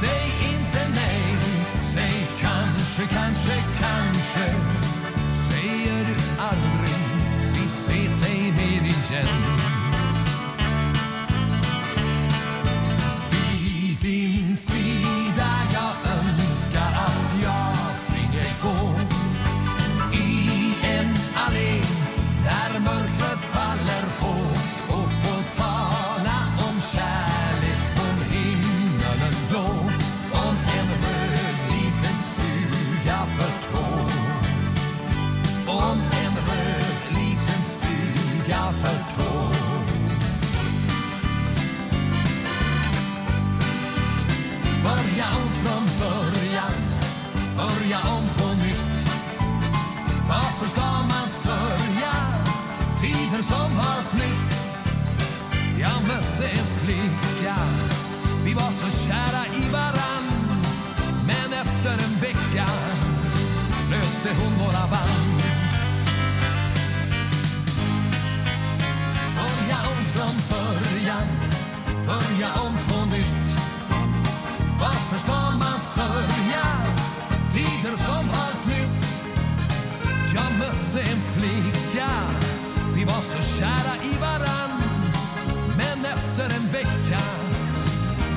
Säg 0.00 0.32
inte 0.54 0.88
nej, 0.94 1.36
säg 1.82 2.26
kanske, 2.40 3.02
kanske, 3.02 3.54
kanske 3.80 4.54
Säger 5.30 6.04
du 6.04 6.42
aldrig, 6.42 7.00
vi 7.52 7.66
ses 7.66 8.28
ej 8.28 8.52
mer 8.52 8.82
igen 8.88 9.73
mötte 56.34 56.48
en 56.48 56.66
flicka, 56.84 57.56
vi 58.44 58.54
var 58.54 58.72
så 58.72 58.90
så 58.90 59.08
kära 59.08 59.46
i 59.46 59.72
varann 59.72 60.30
Men 61.26 61.52
efter 61.52 62.04
en 62.04 62.20
vecka 62.20 62.66
löste 63.90 64.28
hon 64.42 64.52
våra 64.58 64.86
band. 64.90 65.42
Börja 69.36 69.78
om 69.90 70.04
från 70.04 70.36
början 70.50 71.26
Börja 72.06 72.52
om 72.54 72.76
på 72.88 73.04
nytt. 73.16 73.58
Varför 74.80 75.18
ska 75.18 75.34
man 75.34 75.80
sörja? 75.80 76.66
Tider 77.52 77.96
som 77.96 78.28
har 78.28 78.52
flytt. 78.64 79.22
Jag 80.34 80.58
mötte 80.58 81.00
en 81.00 81.20
flicka. 81.36 82.10
Vi 82.94 83.04
var 83.04 83.22
så 83.22 83.58
kära 83.58 83.94
i 84.04 84.18
varann 84.20 84.73
efter 86.14 86.56
en 86.56 86.66
vecka 86.72 87.20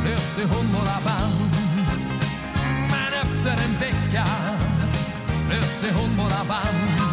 löste 0.03 0.55
hon 0.55 0.65
våra 0.67 0.99
band. 1.05 1.51
Men 2.91 3.13
efter 3.23 3.63
en 3.65 3.73
vecka 3.80 4.28
löste 5.49 5.93
hon 5.93 6.09
våra 6.17 6.43
band. 6.47 7.07